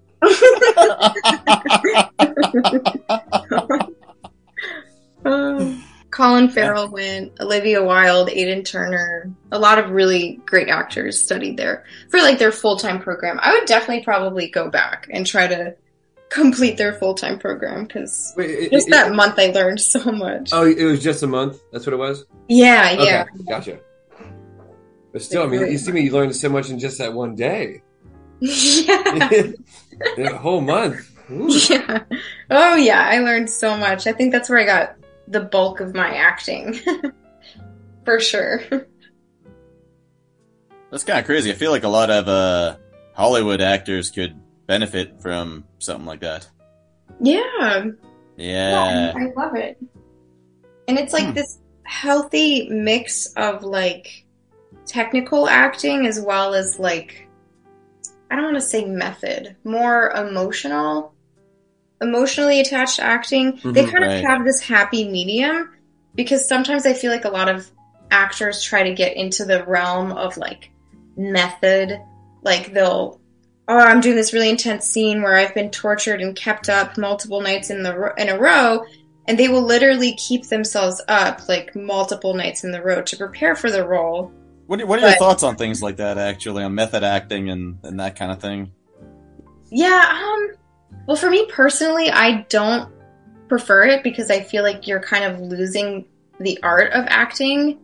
[5.24, 5.74] Uh,
[6.14, 11.84] Colin Farrell went, Olivia Wilde, Aidan Turner, a lot of really great actors studied there
[12.08, 13.40] for like their full time program.
[13.42, 15.74] I would definitely probably go back and try to
[16.34, 20.10] complete their full time program because Wait, it- just it- that month I learned so
[20.12, 20.50] much.
[20.52, 21.60] Oh, it was just a month.
[21.72, 22.24] That's what it was.
[22.48, 23.24] yeah, yeah.
[23.48, 23.78] Gotcha.
[25.12, 27.36] But still, I mean, you see me You learned so much in just that one
[27.36, 27.82] day.
[28.40, 29.42] yeah.
[30.18, 31.08] Yeah, a whole month.
[31.30, 31.48] Ooh.
[31.70, 32.02] yeah.
[32.50, 34.08] Oh yeah, I learned so much.
[34.08, 34.96] I think that's where I got
[35.28, 36.74] the bulk of my acting.
[38.04, 38.60] For sure.
[40.90, 41.50] That's kind of crazy.
[41.50, 42.76] I feel like a lot of uh,
[43.14, 44.34] Hollywood actors could
[44.66, 46.48] benefit from something like that.
[47.20, 47.84] Yeah.
[48.36, 49.12] Yeah.
[49.16, 49.78] I love it.
[50.88, 51.34] And it's like Hmm.
[51.34, 54.24] this healthy mix of like
[54.86, 57.28] technical acting as well as like
[58.30, 61.14] I don't want to say method, more emotional,
[62.00, 63.60] emotionally attached acting.
[63.64, 64.16] they Mhm, kind right.
[64.16, 65.70] of have this happy medium
[66.16, 67.70] because sometimes I feel like a lot of
[68.10, 70.70] actors try to get into the realm of like
[71.16, 72.00] method.
[72.42, 73.20] Like they'll,
[73.68, 77.40] oh, I'm doing this really intense scene where I've been tortured and kept up multiple
[77.40, 78.84] nights in the ro- in a row,
[79.26, 83.56] and they will literally keep themselves up like multiple nights in the row to prepare
[83.56, 84.32] for the role.
[84.66, 87.50] What are, what are your But- thoughts on things like that, actually, on method acting
[87.50, 88.72] and, and that kind of thing?
[89.70, 90.50] Yeah, um
[91.06, 92.90] well for me personally, I don't
[93.48, 96.06] prefer it because I feel like you're kind of losing
[96.40, 97.78] the art of acting.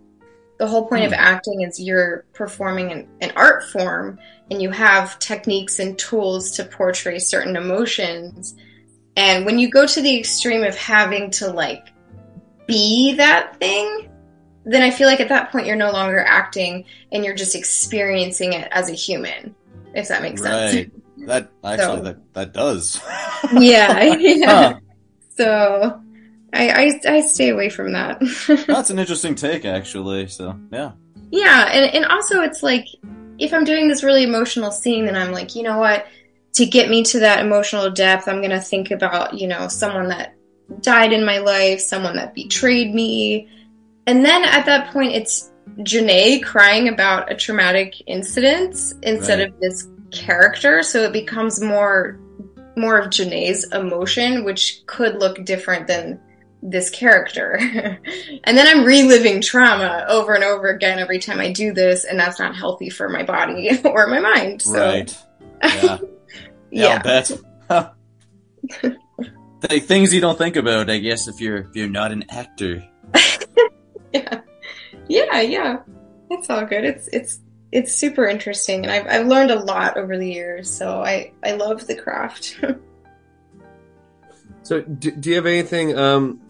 [0.61, 1.19] The whole point of Hmm.
[1.21, 4.19] acting is you're performing an, an art form
[4.51, 8.55] and you have techniques and tools to portray certain emotions.
[9.17, 11.87] And when you go to the extreme of having to like
[12.67, 14.11] be that thing,
[14.67, 18.53] then I feel like at that point you're no longer acting and you're just experiencing
[18.53, 19.55] it as a human,
[19.95, 20.75] if that makes sense.
[20.75, 20.93] Right.
[21.27, 23.01] That actually So- that that does.
[23.55, 24.47] yeah, yeah.
[24.73, 24.81] Huh.
[25.39, 26.01] So
[26.53, 28.21] I, I I stay away from that.
[28.67, 30.27] That's an interesting take, actually.
[30.29, 30.93] So yeah.
[31.31, 32.87] yeah, and and also it's like
[33.39, 36.07] if I'm doing this really emotional scene, then I'm like, you know what?
[36.55, 40.35] To get me to that emotional depth, I'm gonna think about you know someone that
[40.81, 43.49] died in my life, someone that betrayed me,
[44.07, 49.49] and then at that point, it's Janae crying about a traumatic incident instead Right.
[49.49, 52.19] of this character, so it becomes more
[52.77, 56.19] more of Janae's emotion, which could look different than
[56.63, 57.55] this character.
[58.45, 62.19] and then I'm reliving trauma over and over again every time I do this, and
[62.19, 64.63] that's not healthy for my body or my mind.
[64.63, 65.19] So, Right.
[65.63, 65.83] Yeah.
[65.83, 65.99] Yeah.
[66.71, 66.95] yeah.
[66.95, 67.33] I'll bet.
[67.69, 67.91] Huh.
[69.69, 72.83] Th- Things you don't think about, I guess, if you're if you're not an actor.
[74.13, 74.41] yeah,
[75.09, 75.77] yeah, yeah.
[76.31, 76.85] It's all good.
[76.85, 77.41] It's it's
[77.73, 80.71] it's super interesting, and I've I've learned a lot over the years.
[80.71, 82.59] So I I love the craft.
[84.63, 86.41] So, do, do you have anything um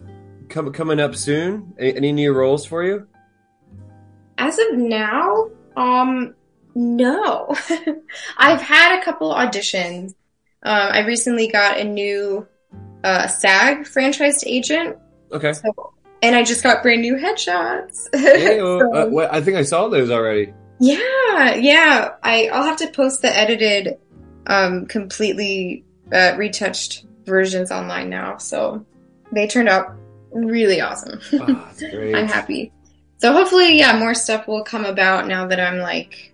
[0.51, 1.73] com- coming up soon?
[1.79, 3.07] Any, any new roles for you?
[4.37, 6.33] As of now, um,
[6.75, 7.55] no.
[8.37, 10.09] I've had a couple auditions.
[10.63, 12.47] Um, I recently got a new
[13.03, 14.97] uh, SAG franchised agent,
[15.31, 15.53] Okay.
[15.53, 18.07] so, and I just got brand new headshots.
[18.13, 20.53] Yeah, well, So- uh, well, I think I saw those already.
[20.79, 22.15] Yeah, yeah.
[22.23, 23.97] I I'll have to post the edited,
[24.47, 28.37] um, completely uh, retouched versions online now.
[28.37, 28.83] So
[29.31, 29.95] they turned out
[30.33, 31.19] really awesome.
[31.33, 31.71] Oh.
[31.93, 32.71] I'm happy.
[33.17, 36.33] So hopefully, yeah, more stuff will come about now that I'm like.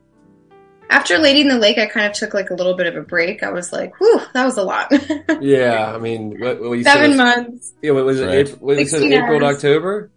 [0.89, 3.01] After Lady in the Lake, I kind of took like a little bit of a
[3.01, 3.43] break.
[3.43, 4.89] I was like, "Whew, that was a lot."
[5.41, 8.25] Yeah, I mean, what, what you said Seven was, months, Yeah, what was it?
[8.25, 8.47] Right.
[8.47, 9.45] April, what you said April to.
[9.47, 10.11] October.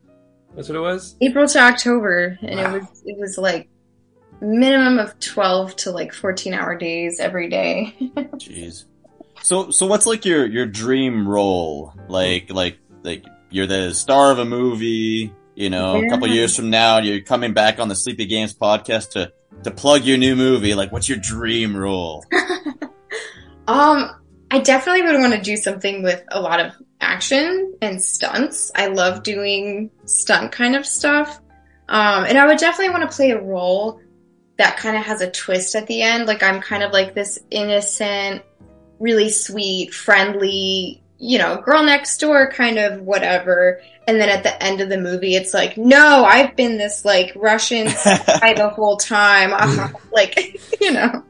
[0.54, 1.16] That's what it was.
[1.20, 2.74] April to October, and Wow.
[2.76, 3.68] it was it was like
[4.40, 7.94] minimum of twelve to like fourteen hour days every day.
[8.36, 8.84] Jeez.
[9.42, 11.94] So so what's like your your dream role?
[12.08, 15.32] Like like like you're the star of a movie.
[15.54, 16.34] You know, a couple Yeah.
[16.34, 19.32] years from now, you're coming back on the Sleepy Games podcast to
[19.64, 20.74] to plug your new movie.
[20.74, 22.24] Like, what's your dream role?
[23.68, 24.10] Um,
[24.50, 28.72] I definitely would want to do something with a lot of action and stunts.
[28.74, 31.40] I love doing stunt kind of stuff.
[31.88, 34.00] Um, and I would definitely want to play a role
[34.58, 36.26] that kind of has a twist at the end.
[36.26, 38.42] Like I'm kind of like this innocent,
[38.98, 43.80] really sweet, friendly, you know, girl next door kind of whatever.
[44.08, 47.32] And then at the end of the movie, it's like, no, I've been this like
[47.36, 49.50] Russian spy the whole time.
[49.52, 51.22] Ah, like, you know,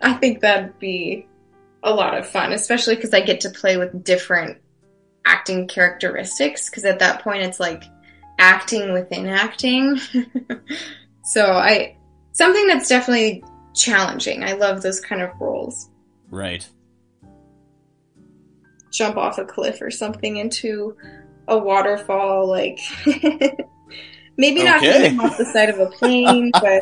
[0.00, 1.26] I think that'd be
[1.82, 4.58] a lot of fun, especially because I get to play with different
[5.26, 6.70] acting characteristics.
[6.70, 7.82] Because at that point, it's like
[8.38, 9.98] acting within acting.
[11.24, 11.96] so I
[12.30, 13.42] something that's definitely
[13.74, 14.44] challenging.
[14.44, 15.90] I love those kind of roles.
[16.30, 16.68] right.
[18.94, 20.96] Jump off a cliff or something into
[21.48, 22.78] a waterfall, like
[24.36, 24.86] maybe not Okay.
[25.02, 26.80] getting off the side of a plane, but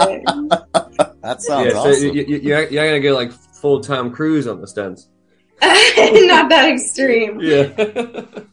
[1.23, 2.05] That sounds yeah, so awesome.
[2.05, 5.09] you, you, you, you gotta get like full Tom Cruise on the stunts.
[5.63, 7.41] not that extreme.
[7.41, 7.71] Yeah.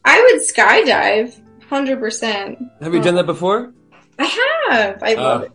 [0.06, 2.60] I would skydive, hundred percent.
[2.82, 3.74] have you done that before?
[4.20, 4.26] I
[4.70, 5.04] have.
[5.04, 5.22] I uh.
[5.22, 5.46] love Oh.
[5.46, 5.52] it.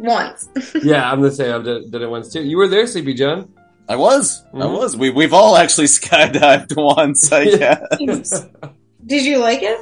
[0.00, 0.48] Once.
[0.82, 1.52] yeah, I'm the same.
[1.54, 2.42] I've done, done it once too.
[2.42, 3.52] You were there, Sleepy John.
[3.88, 4.44] I was.
[4.52, 4.78] I Mhm.
[4.78, 4.96] was.
[4.96, 8.46] We we've all actually skydived once, I guess.
[9.06, 9.78] Did you like it?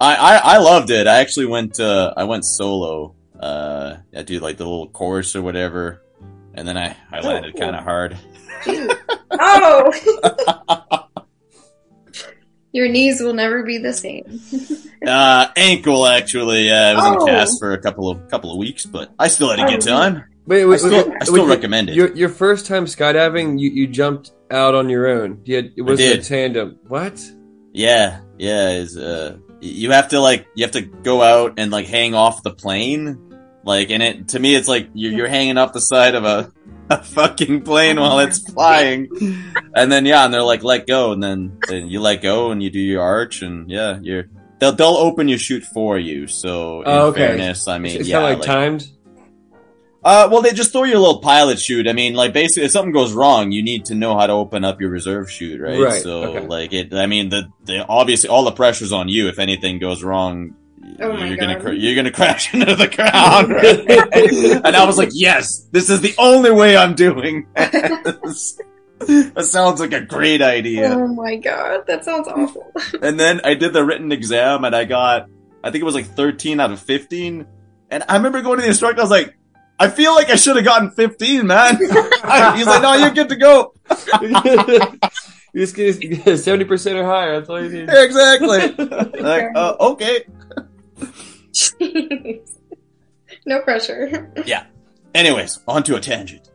[0.00, 1.06] I, I I loved it.
[1.06, 3.14] I actually went uh I went solo.
[3.40, 6.02] Uh I did like the little course or whatever.
[6.54, 7.60] And then I, I landed cool.
[7.62, 8.18] kind of hard.
[9.34, 9.90] Oh.
[12.72, 14.40] Your knees will never be the same.
[15.06, 16.70] Uh, ankle actually.
[16.70, 17.26] Uh, I was Oh.
[17.26, 19.82] in cast for a couple of couple of weeks, but I still had a good
[19.88, 19.90] Oh.
[19.90, 20.24] time.
[20.46, 21.94] Wait, I wait, still, wait, I still wait, recommend it.
[21.94, 25.40] Your your first time skydiving, you, you jumped out on your own.
[25.44, 26.24] You had, it was a did.
[26.24, 26.78] tandem.
[26.88, 27.20] What?
[27.72, 28.70] Yeah, yeah.
[28.70, 32.42] Is uh, you have to like you have to go out and like hang off
[32.42, 33.32] the plane,
[33.64, 36.52] like, and it to me it's like you're you're hanging off the side of a,
[36.90, 39.08] a fucking plane while it's flying,
[39.76, 42.60] and then yeah, and they're like let go, and then, then you let go and
[42.62, 44.24] you do your arch, and yeah, you're
[44.58, 46.26] they'll they'll open your chute for you.
[46.26, 47.28] So in Oh, okay.
[47.28, 48.88] fairness, I mean, it's yeah, kind of like, like- timed.
[50.04, 51.86] Uh, well, they just throw you a little pilot chute.
[51.86, 54.64] I mean, like basically, if something goes wrong, you need to know how to open
[54.64, 55.78] up your reserve chute, right?
[55.80, 56.46] Right, So, okay.
[56.46, 56.92] like it.
[56.92, 59.28] I mean, the, the obviously all the pressure's on you.
[59.28, 60.56] If anything goes wrong,
[61.00, 63.50] Oh you're gonna cr- you're gonna crash into the ground.
[63.50, 64.60] Right?
[64.66, 67.46] and I was like, yes, this is the only way I'm doing.
[67.54, 68.60] this.
[68.98, 70.92] that sounds like a great idea.
[70.92, 72.72] Oh my god, that sounds awful.
[73.00, 75.28] And then I did the written exam, and I got,
[75.62, 77.46] I think it was like 13 out of 15.
[77.90, 79.00] And I remember going to the instructor.
[79.00, 79.36] I was like.
[79.82, 81.76] I feel like I should have gotten 15, man.
[81.76, 83.74] He's like, no, you're good to go.
[85.52, 87.38] you just get seventy percent or higher.
[87.38, 87.88] That's all you need.
[87.90, 88.68] Exactly.
[89.20, 90.24] like, uh, okay.
[93.46, 94.30] No pressure.
[94.46, 94.66] Yeah.
[95.14, 96.48] Anyways, on to a tangent.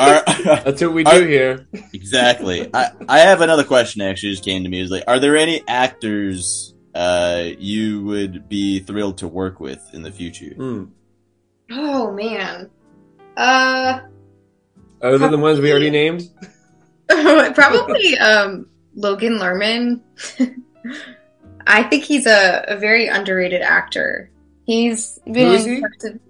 [0.00, 1.66] Are- That's what we do Are- here.
[1.94, 2.68] exactly.
[2.74, 4.80] I, I have another question actually just came to me.
[4.80, 10.02] Is like, are there any actors uh, you would be thrilled to work with in
[10.02, 10.54] the future?
[10.56, 10.84] Hmm.
[11.70, 12.70] Oh man.
[13.36, 14.00] Uh
[15.00, 16.22] Other than the ones we already named.
[17.54, 20.00] probably um Logan Lerman.
[21.66, 24.30] I think he's a, a very underrated actor.
[24.64, 25.80] He's been he?
[25.80, 26.20] parts Logan,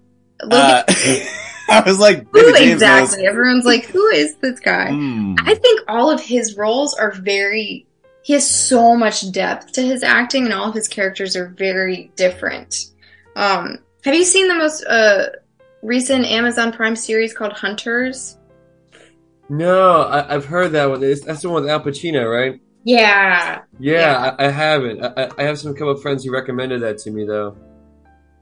[0.52, 0.82] Uh,
[1.68, 3.26] I was like, who exactly?
[3.26, 4.90] Everyone's like, who is this guy?
[4.90, 5.34] Hmm.
[5.38, 7.86] I think all of his roles are very.
[8.24, 12.10] He has so much depth to his acting, and all of his characters are very
[12.16, 12.86] different.
[13.36, 15.26] Um, have you seen the most uh,
[15.82, 18.36] recent Amazon Prime series called Hunters?
[19.48, 21.02] No, I, I've heard that one.
[21.02, 22.60] It's, that's the one with Al Pacino, right?
[22.84, 25.02] Yeah, Yeah, I, I haven't.
[25.04, 27.56] I, I- I have some couple of friends who recommended that to me, though.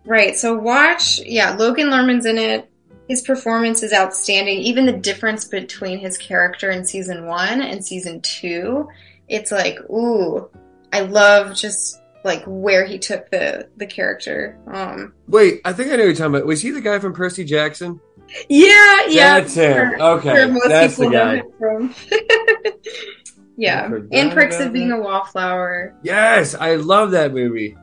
[0.07, 0.35] right.
[0.37, 1.21] So watch.
[1.21, 2.71] Yeah, Logan Lerman's in it.
[3.09, 4.61] His performance is outstanding.
[4.61, 8.89] Even the difference between his character in season one and season two,
[9.29, 10.49] it's like, ooh,
[10.93, 14.59] I love just like where he took the the character.
[14.67, 16.47] Um, Wait, I think I know who you're talking about.
[16.47, 18.01] Was he the guy from Percy Jackson?
[18.49, 19.41] Yeah, yeah.
[19.41, 19.73] That's him.
[19.73, 21.43] where- Okay, where most that's the guy.
[21.59, 21.95] from.
[23.57, 25.95] yeah, I forgot and Perks of Being a Wallflower.
[26.03, 27.77] Yes, I love that movie.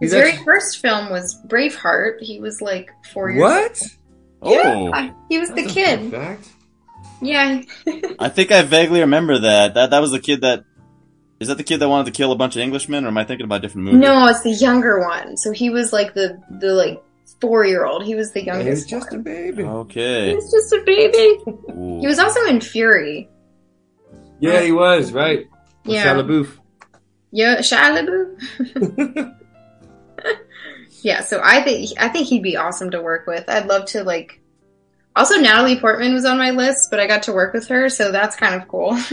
[0.00, 2.20] His He's very actually- first film was Braveheart.
[2.20, 3.40] He was like four years.
[3.40, 3.82] What?
[4.42, 6.00] Oh, Yeah, he was the That's a kid.
[6.00, 6.48] fun Fact.
[7.22, 7.62] Yeah,
[8.18, 9.72] I think I vaguely remember that.
[9.74, 10.64] That that was the kid that.
[11.38, 13.24] Is that the kid that wanted to kill a bunch of Englishmen, or am I
[13.24, 13.98] thinking about a different movie?
[13.98, 15.36] no, it's the younger one.
[15.36, 17.02] So he was like the the like
[17.40, 18.04] four year old.
[18.04, 18.88] He was the He was youngest.
[18.88, 19.22] just a one.
[19.22, 19.62] baby.
[19.62, 20.34] He Okay.
[20.34, 21.38] was just a baby.
[21.70, 22.00] Ooh.
[22.00, 23.28] He was also in Fury.
[24.40, 25.46] Yeah, he was right.
[25.84, 26.14] With Yeah.
[26.14, 26.58] Shia LaBeouf.
[27.32, 29.32] Yeah, Shia LaBeouf.
[31.02, 33.44] Yeah, so I think I think he'd be awesome to work with.
[33.48, 34.40] I'd love to like.
[35.14, 38.10] Also, Natalie Portman was on my list, but I got to work with her, so
[38.10, 38.96] that's kind of cool.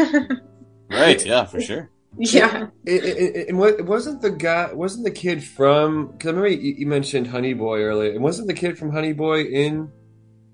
[0.89, 1.23] Right.
[1.25, 1.89] Yeah, for sure.
[2.17, 6.07] Yeah, And it wasn't the guy, wasn't the kid from?
[6.07, 8.11] Because I remember you, you mentioned Honey Boy earlier.
[8.11, 9.91] And wasn't the kid from Honey Boy in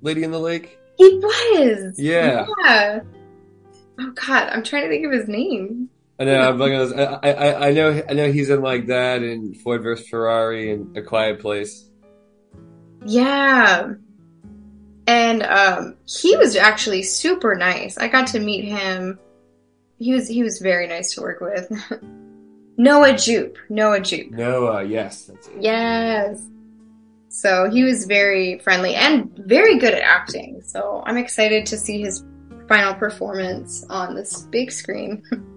[0.02, 0.80] Lady in the Lake.
[0.98, 1.96] he was.
[1.98, 2.46] Yeah.
[2.64, 3.00] Yeah.
[4.00, 5.90] Oh God, I'm trying to think of his name.
[6.20, 6.50] I know.
[6.50, 6.94] I'm this.
[6.94, 8.02] I, I, I know.
[8.10, 11.90] I know he's in like that and Ford vs Ferrari and A Quiet Place.
[13.06, 13.94] Yeah.
[15.08, 17.98] And um, he was actually super nice.
[17.98, 19.18] I got to meet him.
[20.00, 21.70] He was he was very nice to work with.
[22.78, 23.58] Noah Jupe.
[23.70, 24.32] Noah Jupe.
[24.32, 25.54] Noah, yes, that's it.
[25.62, 26.42] Yes.
[27.28, 30.62] So he was very friendly and very good at acting.
[30.64, 32.24] So I'm excited to see his
[32.68, 35.24] final performance on this big screen.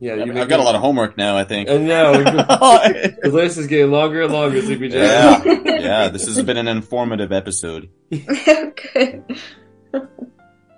[0.00, 1.36] Yeah, I've, I've got a lot of homework now.
[1.36, 1.68] I think.
[1.68, 2.12] I know.
[2.12, 5.42] yeah, The list is getting longer and longer, Sleepy Joe.
[5.64, 6.08] yeah.
[6.12, 7.90] This has been an informative episode.
[8.12, 9.24] Oh, good.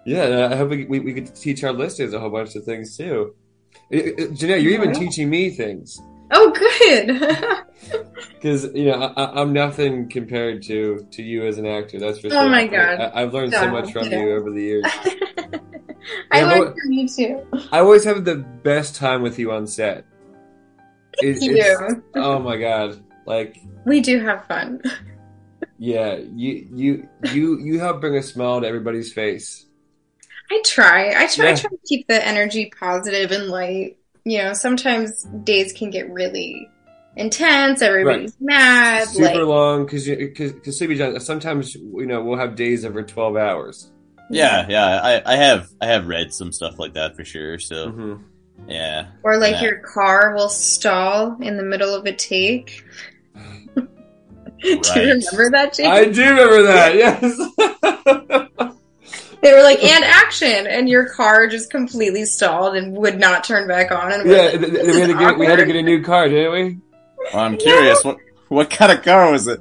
[0.06, 2.96] Yeah, I hope we, we, we could teach our listeners a whole bunch of things
[2.96, 3.34] too.
[3.92, 6.00] Uh, you're even teaching me things.
[6.32, 7.64] Oh, good.
[8.34, 11.98] because you know I, I'm nothing compared to to you as an actor.
[11.98, 12.38] That's for sure.
[12.38, 12.50] Oh sure.
[12.50, 13.00] my God.
[13.00, 14.20] I, I've learned so much from no.
[14.20, 14.84] you over the years.
[16.30, 17.46] I Yeah, learned from you too.
[17.72, 20.04] I always have the best time with you on set.
[21.18, 22.04] It- Thank it's- you.
[22.14, 23.02] oh my god!
[23.26, 24.80] Like We do have fun.
[25.78, 29.66] yeah, you you you you help bring a smile to everybody's face.
[30.50, 31.10] I try.
[31.10, 31.52] I try.
[31.52, 33.98] I try to keep the energy positive and light.
[34.24, 36.68] You know, sometimes days can get really
[37.16, 37.82] intense.
[37.82, 39.08] Everybody's mad.
[39.08, 43.36] Super like, long because because because Sleepy Sometimes you know we'll have days over twelve
[43.36, 43.90] hours.
[44.28, 45.00] Yeah, yeah.
[45.02, 47.58] I, I have I have read some stuff like that for sure.
[47.58, 48.14] So hmm
[48.68, 49.06] yeah.
[49.22, 49.62] Or like Yeah.
[49.62, 52.84] your car will stall in the middle of a take.
[53.74, 53.88] do
[54.64, 55.86] you remember that, Jake?
[55.86, 56.94] I do remember that.
[58.60, 58.66] Yes.
[59.42, 63.66] They were like, and action, and your car just completely stalled and would not turn
[63.66, 64.12] back on.
[64.12, 65.76] And we're yeah, like, th- th- "This we had, to get, we had to get
[65.76, 66.78] a new car, didn't we?
[67.32, 68.04] Well, I'm curious.
[68.04, 68.18] What
[68.48, 69.60] what kind of car was it?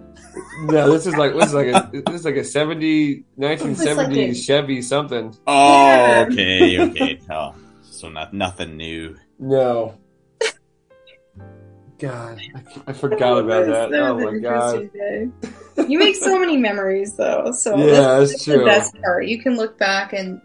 [0.64, 4.34] No, this is like this is like a this is like a 70, 1970s a-
[4.36, 5.36] Chevy something.
[5.48, 6.26] Oh, Yeah.
[6.30, 7.20] okay, okay.
[7.30, 9.18] Oh, so not nothing new.
[9.40, 9.96] No.
[12.00, 13.92] God, I, I forgot about that.
[13.92, 14.92] That Oh my god.
[14.94, 15.30] day.
[15.88, 17.52] You make so many memories, though.
[17.52, 17.86] So Yeah,
[18.18, 18.66] that's, that's the true.
[18.66, 19.28] best part.
[19.28, 20.42] You can look back and,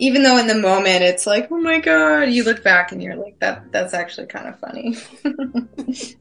[0.00, 3.14] even though in the moment it's like, oh my god, you look back and you're
[3.14, 4.96] like, that that's actually kind of funny.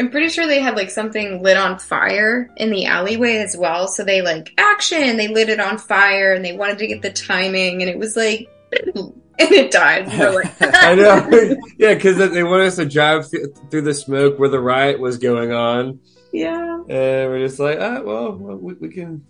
[0.00, 3.88] I'm pretty sure they had like something lit on fire in the alleyway as well.
[3.88, 7.10] So they like action, they lit it on fire and they wanted to get the
[7.10, 8.48] timing and it was like
[8.94, 10.06] and it died.
[10.34, 11.56] Like, I know.
[11.78, 15.18] yeah, because they wanted us to drive th- through the smoke where the riot was
[15.18, 16.00] going on,
[16.32, 16.74] yeah.
[16.88, 19.24] and we're just like, ah, well, well, we, we can.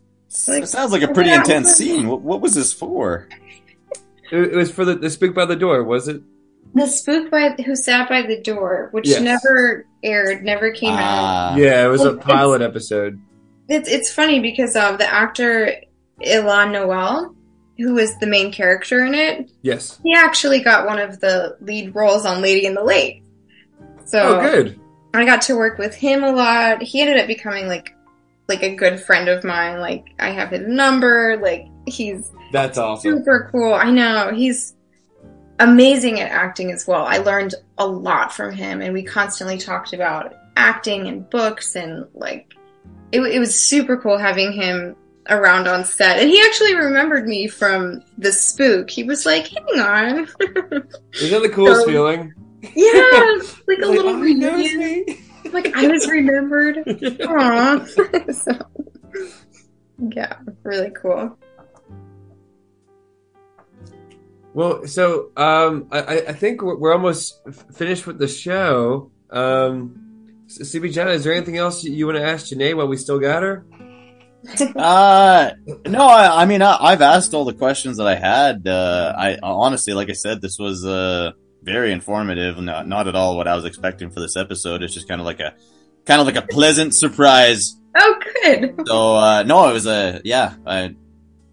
[0.47, 1.41] Like- it sounds like a pretty Yeah.
[1.41, 2.07] intense scene.
[2.09, 3.29] What, what was this for?
[4.31, 6.21] It, it was for the, the spook by the door, was it?
[6.75, 9.23] The spook by who sat by the door, which Yes.
[9.23, 10.99] never aired, never came out.
[11.01, 13.19] Ah, yeah, it was a Well, pilot episode.
[13.69, 15.73] It's it's funny because um the actor
[16.21, 17.35] Y'lan Noel,
[17.79, 19.99] who was the main character in it, Yes.
[20.03, 23.23] he actually got one of the lead roles on Lady in the Lake.
[24.05, 24.79] So Oh, good.
[25.21, 26.83] I got to work with him a lot.
[26.83, 27.95] He ended up becoming like
[28.49, 29.81] like a good friend of mine.
[29.81, 31.37] Like I have his number.
[31.41, 33.19] Like he's That's awesome.
[33.19, 33.75] super cool.
[33.75, 34.75] I know he's
[35.59, 37.05] amazing at acting as well.
[37.05, 42.07] I learned a lot from him, and we constantly talked about acting and books, and
[42.15, 42.55] like
[43.13, 44.97] it, it was super cool having him
[45.31, 46.19] around on set.
[46.19, 48.89] And he actually remembered me from the spook.
[48.91, 52.33] He was like, "Hang on, Isn't that the coolest So- feeling?
[52.63, 52.69] Yeah,
[53.69, 54.79] like a Like, little oh, reunion.
[54.79, 55.21] me.
[55.53, 56.77] Like I was remembered.
[56.77, 58.35] Aww.
[58.35, 58.53] so,
[60.15, 61.39] yeah, really cool.
[64.53, 67.41] Well, so um, I, I- I think we're, we're almost
[67.75, 69.11] finished with the show.
[69.31, 73.19] Um, Sleepy John, is there anything else you want to ask Janae while we still
[73.19, 73.65] got her?
[74.77, 75.51] Uh,
[75.87, 78.67] no, I, I mean, I, I've asked all the questions that I had.
[78.67, 81.33] Uh, I honestly, like I said, this was uh
[81.63, 82.59] very informative.
[82.59, 84.83] Not, not at all what I was expecting for this episode.
[84.83, 85.55] It's just kind of like a,
[86.05, 87.77] kind of like a pleasant surprise.
[87.97, 88.87] Oh, good.
[88.87, 90.95] So, uh, no, it was a, yeah, I,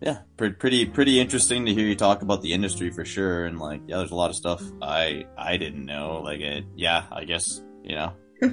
[0.01, 3.45] yeah, pre- pretty, pretty interesting to hear you talk about the industry for sure.
[3.45, 6.21] And like, yeah, there's a lot of stuff I, I didn't know.
[6.23, 8.13] Like, it, yeah, I guess, you know,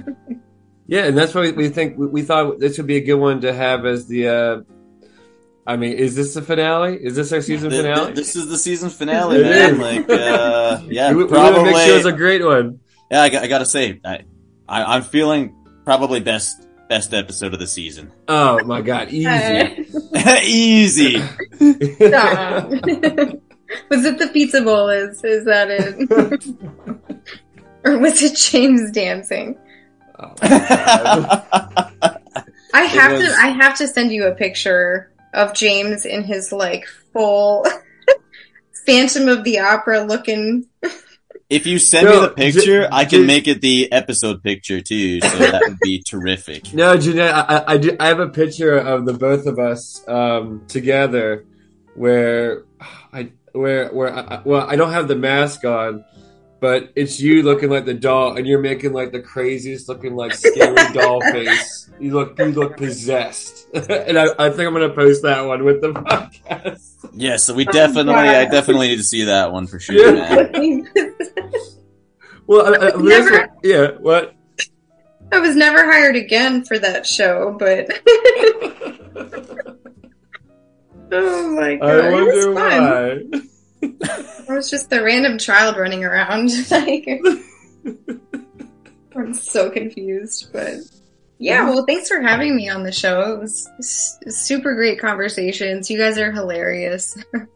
[0.87, 3.15] Yeah, and that's why we, we think we, we thought this would be a good
[3.15, 4.27] one to have as the.
[4.27, 4.61] Uh,
[5.65, 6.95] I mean, is this the finale?
[7.01, 8.13] Is this our season Th- th- finale?
[8.13, 9.73] this is the season finale, It man.
[9.75, 9.79] is.
[9.79, 11.53] Like, uh, yeah, we, we probably.
[11.61, 12.79] want to make sure a great one.
[13.09, 14.21] Yeah, I, got- I gotta say, I,
[14.67, 18.11] I, I'm feeling probably best best episode of the season.
[18.27, 19.87] Oh my god, easy.
[20.45, 21.19] Easy.
[21.19, 22.69] Stop.
[22.69, 24.89] was it the pizza bowl?
[24.89, 26.55] Is is that it?
[27.85, 29.57] or was it James dancing?
[30.19, 32.19] Oh, my God.
[32.73, 33.35] I have was- to.
[33.41, 37.65] I have to send you a picture of James in his like full
[38.85, 40.65] Phantom of the Opera looking.
[41.49, 44.43] if you send No, me the picture, J- I can J- make it the episode
[44.43, 45.21] picture too.
[45.21, 46.73] So that would be terrific.
[46.73, 50.03] No, Jeanette, I, I, I, do, I have a picture of the both of us
[50.07, 51.45] um, together,
[51.95, 52.63] where
[53.13, 56.03] I where where I, I- well I don't have the mask on,
[56.59, 60.33] but it's you looking like the doll, and you're making like the craziest looking like
[60.33, 61.82] scary doll face.
[61.99, 65.81] You look you look possessed, and I, I think I'm gonna post that one with
[65.81, 67.09] the podcast.
[67.13, 70.49] Yeah, so we definitely, I definitely need to see that one for sure, Yeah.
[70.51, 70.87] man.
[72.47, 74.35] Well, I, I, Never- this- yeah, what?
[75.31, 77.87] I was never hired again for that show, but
[81.11, 84.49] oh my god, I it was why.
[84.49, 86.51] I was just the random child running around.
[86.71, 87.07] like,
[89.15, 90.75] I'm so confused, but
[91.43, 91.69] yeah.
[91.69, 93.33] Well, thanks for having me on the show.
[93.33, 95.89] It was s- super great conversations.
[95.89, 97.17] You guys are hilarious.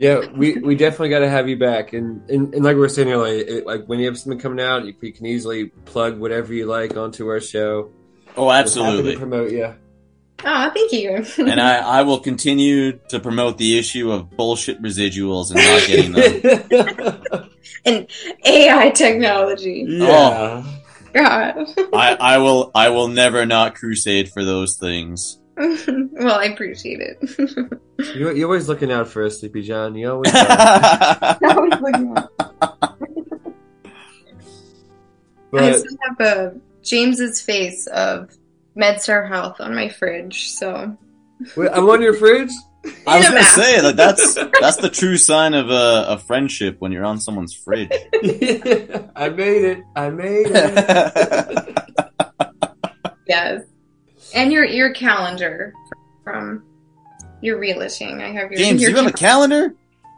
[0.00, 1.92] Yeah, we, we definitely got to have you back.
[1.92, 4.58] And, and and like we are saying earlier, it, like when you have something coming
[4.58, 7.92] out, you, you can easily plug whatever you like onto our show.
[8.36, 9.12] Oh, We're happy absolutely.
[9.12, 9.72] to promote you.
[10.44, 11.24] Oh, thank you.
[11.46, 17.20] and I, I will continue to promote the issue of bullshit residuals and not getting
[17.30, 17.48] them.
[17.84, 18.08] and
[18.44, 19.84] AI technology.
[19.88, 20.64] yeah.
[20.66, 20.81] Oh.
[21.12, 21.54] God.
[21.92, 25.38] I, I will I will never not crusade for those things.
[25.56, 27.78] well, I appreciate it.
[28.16, 29.94] You're, you're always looking out for us, Sleepy John.
[29.94, 30.46] You always are.
[30.48, 32.28] I was looking at-
[35.54, 38.30] I still have a James's face of
[38.76, 40.96] MedStar Health on my fridge, so
[41.56, 42.50] wait, I'm on your fridge?
[43.06, 46.90] I was gonna say like that's that's the true sign of a, a friendship when
[46.92, 47.90] you're on someone's fridge.
[49.14, 49.84] I made it.
[49.94, 51.78] I made it.
[53.28, 53.62] yes.
[54.34, 55.72] And your your calendar
[56.24, 56.64] from
[57.40, 58.20] your relishing.
[58.22, 59.74] I have your James, your you have a calendar?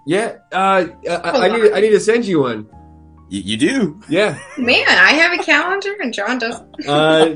[0.06, 2.68] Yeah, uh, I, I, I need I need to send you one.
[3.28, 4.00] You, you do.
[4.08, 4.38] Yeah.
[4.58, 6.86] Man, I have a calendar and John doesn't.
[6.86, 7.34] Uh,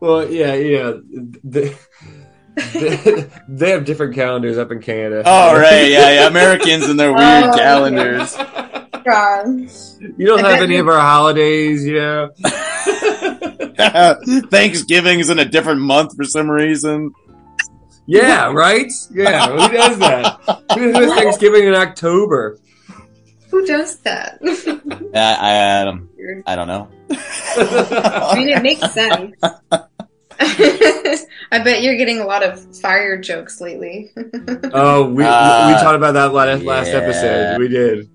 [0.00, 0.92] well, yeah, yeah.
[1.42, 1.74] They,
[2.72, 5.22] they, they have different calendars up in Canada.
[5.24, 6.26] Oh right, yeah, yeah.
[6.26, 8.34] Americans and their weird Oh, calendars.
[9.04, 9.46] God.
[10.18, 12.30] You don't I have any you- of our holidays, you know.
[14.50, 17.12] Thanksgiving's in a different month for some reason.
[18.06, 18.90] yeah, right.
[19.12, 20.40] Yeah, who does that?
[20.74, 22.58] Who does Thanksgiving in October?
[23.50, 24.38] Who does that?
[25.14, 26.42] I, I, um, Weird.
[26.46, 26.88] I don't know.
[27.10, 29.34] I mean, it makes sense.
[31.52, 34.10] I bet you're getting a lot of fire jokes lately.
[34.72, 37.58] oh, we Uh, we talked about that last last episode.
[37.58, 38.10] We did.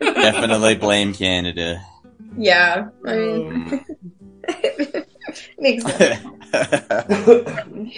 [0.00, 1.82] Definitely blame Canada.
[2.36, 3.84] yeah, I mean,
[5.58, 6.22] makes sense.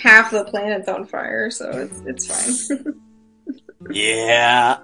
[0.02, 2.94] Half the planet's on fire, so it's it's fine.
[3.90, 4.78] yeah.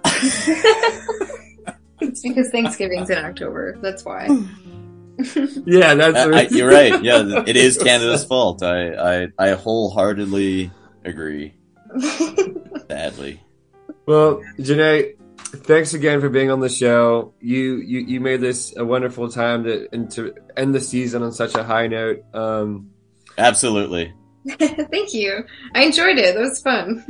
[2.01, 3.79] it's because Thanksgiving's in October.
[3.81, 4.29] That's why.
[5.67, 7.03] Yeah, that's I, I- you're right.
[7.03, 8.63] Yeah, it is Canada's fault.
[8.63, 10.71] I, I, I wholeheartedly
[11.05, 11.55] agree.
[12.89, 13.41] Sadly.
[14.07, 17.35] Well, Janae, thanks again for being on the show.
[17.41, 21.33] You you, you made this a wonderful time to and to end the season on
[21.33, 22.25] such a high note.
[22.35, 22.91] Um,
[23.37, 24.13] Absolutely.
[24.49, 25.45] Thank you.
[25.75, 26.37] I enjoyed it.
[26.37, 27.05] It was fun.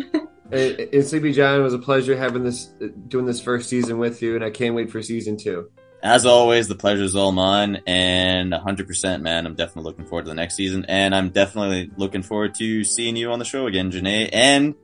[0.50, 2.66] it, it, Sleepy John, it was a pleasure having this
[3.06, 5.70] doing this first season with you, and I can't wait for season two.
[6.02, 10.28] As always, the pleasure is all mine, and 100%, man, I'm definitely looking forward to
[10.28, 13.90] the next season, and I'm definitely looking forward to seeing you on the show again,
[13.90, 14.74] Janae, and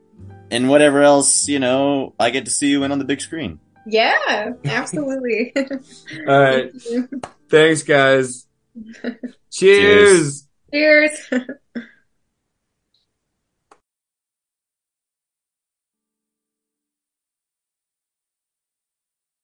[0.51, 3.59] and whatever else, you know, I get to see you in on the big screen.
[3.87, 5.53] Yeah, absolutely.
[6.27, 6.71] All right,
[7.49, 8.45] thanks, guys.
[9.51, 10.47] Cheers.
[10.71, 11.29] Cheers.